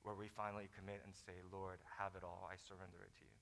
where 0.04 0.20
we 0.20 0.28
finally 0.28 0.68
commit 0.76 1.00
and 1.08 1.16
say, 1.16 1.40
Lord, 1.48 1.80
have 1.96 2.20
it 2.20 2.28
all. 2.28 2.44
I 2.52 2.60
surrender 2.60 3.08
it 3.08 3.16
to 3.16 3.24
you. 3.24 3.40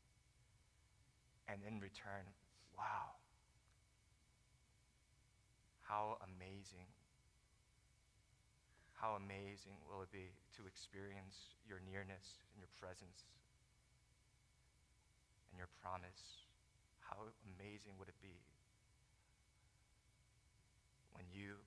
And 1.50 1.58
in 1.66 1.82
return, 1.82 2.30
wow, 2.78 3.18
how 5.92 6.16
amazing 6.24 6.88
how 8.96 9.18
amazing 9.20 9.76
will 9.90 10.06
it 10.06 10.14
be 10.14 10.32
to 10.56 10.64
experience 10.70 11.58
your 11.66 11.82
nearness 11.84 12.46
and 12.54 12.62
your 12.62 12.70
presence 12.78 13.34
and 15.50 15.58
your 15.58 15.74
promise? 15.82 16.46
How 17.02 17.34
amazing 17.58 17.98
would 17.98 18.14
it 18.14 18.22
be 18.22 18.38
when 21.18 21.26
you 21.34 21.58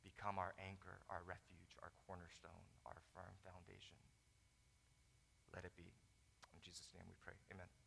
become 0.00 0.40
our 0.40 0.56
anchor, 0.56 1.04
our 1.12 1.20
refuge, 1.28 1.76
our 1.84 1.92
cornerstone, 2.08 2.64
our 2.88 3.04
firm 3.12 3.36
foundation? 3.44 4.00
Let 5.52 5.68
it 5.68 5.76
be. 5.76 5.92
In 6.56 6.64
Jesus' 6.64 6.88
name 6.96 7.04
we 7.04 7.20
pray. 7.20 7.36
Amen. 7.52 7.77